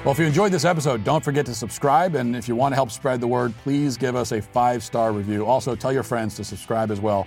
[0.04, 2.14] Well, if you enjoyed this episode, don't forget to subscribe.
[2.14, 5.12] And if you want to help spread the word, please give us a five star
[5.12, 5.46] review.
[5.46, 7.26] Also, tell your friends to subscribe as well.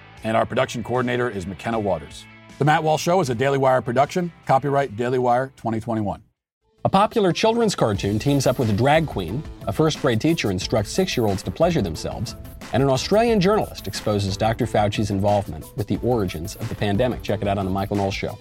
[0.23, 2.25] And our production coordinator is McKenna Waters.
[2.59, 4.31] The Matt Walsh Show is a Daily Wire production.
[4.45, 6.21] Copyright Daily Wire 2021.
[6.83, 10.91] A popular children's cartoon teams up with a drag queen, a first grade teacher instructs
[10.91, 12.35] six year olds to pleasure themselves,
[12.73, 14.65] and an Australian journalist exposes Dr.
[14.65, 17.21] Fauci's involvement with the origins of the pandemic.
[17.21, 18.37] Check it out on The Michael Knowles Show.